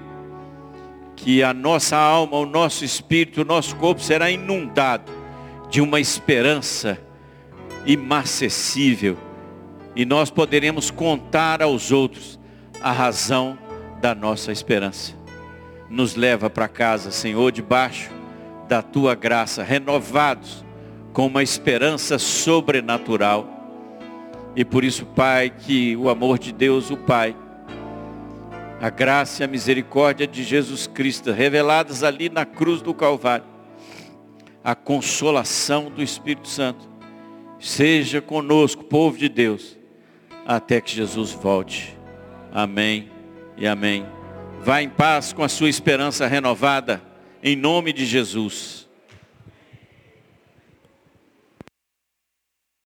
que 1.15 1.43
a 1.43 1.53
nossa 1.53 1.97
alma, 1.97 2.37
o 2.37 2.45
nosso 2.45 2.83
espírito, 2.83 3.41
o 3.41 3.45
nosso 3.45 3.75
corpo 3.75 4.01
será 4.01 4.31
inundado 4.31 5.11
de 5.69 5.81
uma 5.81 5.99
esperança 5.99 6.97
imacessível. 7.85 9.17
E 9.95 10.05
nós 10.05 10.31
poderemos 10.31 10.89
contar 10.89 11.61
aos 11.61 11.91
outros 11.91 12.39
a 12.81 12.91
razão 12.91 13.57
da 14.01 14.15
nossa 14.15 14.51
esperança. 14.51 15.13
Nos 15.89 16.15
leva 16.15 16.49
para 16.49 16.67
casa, 16.67 17.11
Senhor, 17.11 17.51
debaixo 17.51 18.09
da 18.67 18.81
tua 18.81 19.13
graça, 19.13 19.61
renovados 19.61 20.63
com 21.11 21.27
uma 21.27 21.43
esperança 21.43 22.17
sobrenatural. 22.17 23.47
E 24.55 24.63
por 24.63 24.83
isso, 24.83 25.05
Pai, 25.05 25.49
que 25.49 25.97
o 25.97 26.09
amor 26.09 26.39
de 26.39 26.53
Deus, 26.53 26.89
o 26.89 26.97
Pai, 26.97 27.35
a 28.81 28.89
graça 28.89 29.43
e 29.43 29.45
a 29.45 29.47
misericórdia 29.47 30.25
de 30.25 30.43
Jesus 30.43 30.87
Cristo, 30.87 31.31
reveladas 31.31 32.03
ali 32.03 32.29
na 32.29 32.45
cruz 32.45 32.81
do 32.81 32.93
Calvário, 32.93 33.45
a 34.63 34.73
consolação 34.73 35.89
do 35.89 36.01
Espírito 36.01 36.47
Santo, 36.47 36.87
seja 37.59 38.21
conosco, 38.21 38.83
povo 38.83 39.17
de 39.17 39.27
Deus, 39.27 39.77
até 40.45 40.79
que 40.79 40.95
Jesus 40.95 41.31
volte. 41.31 41.97
Amém 42.51 43.11
e 43.57 43.67
amém. 43.67 44.05
Vá 44.61 44.81
em 44.81 44.89
paz 44.89 45.33
com 45.33 45.43
a 45.43 45.49
sua 45.49 45.69
esperança 45.69 46.25
renovada, 46.25 47.01
em 47.43 47.55
nome 47.55 47.91
de 47.91 48.05
Jesus. 48.05 48.78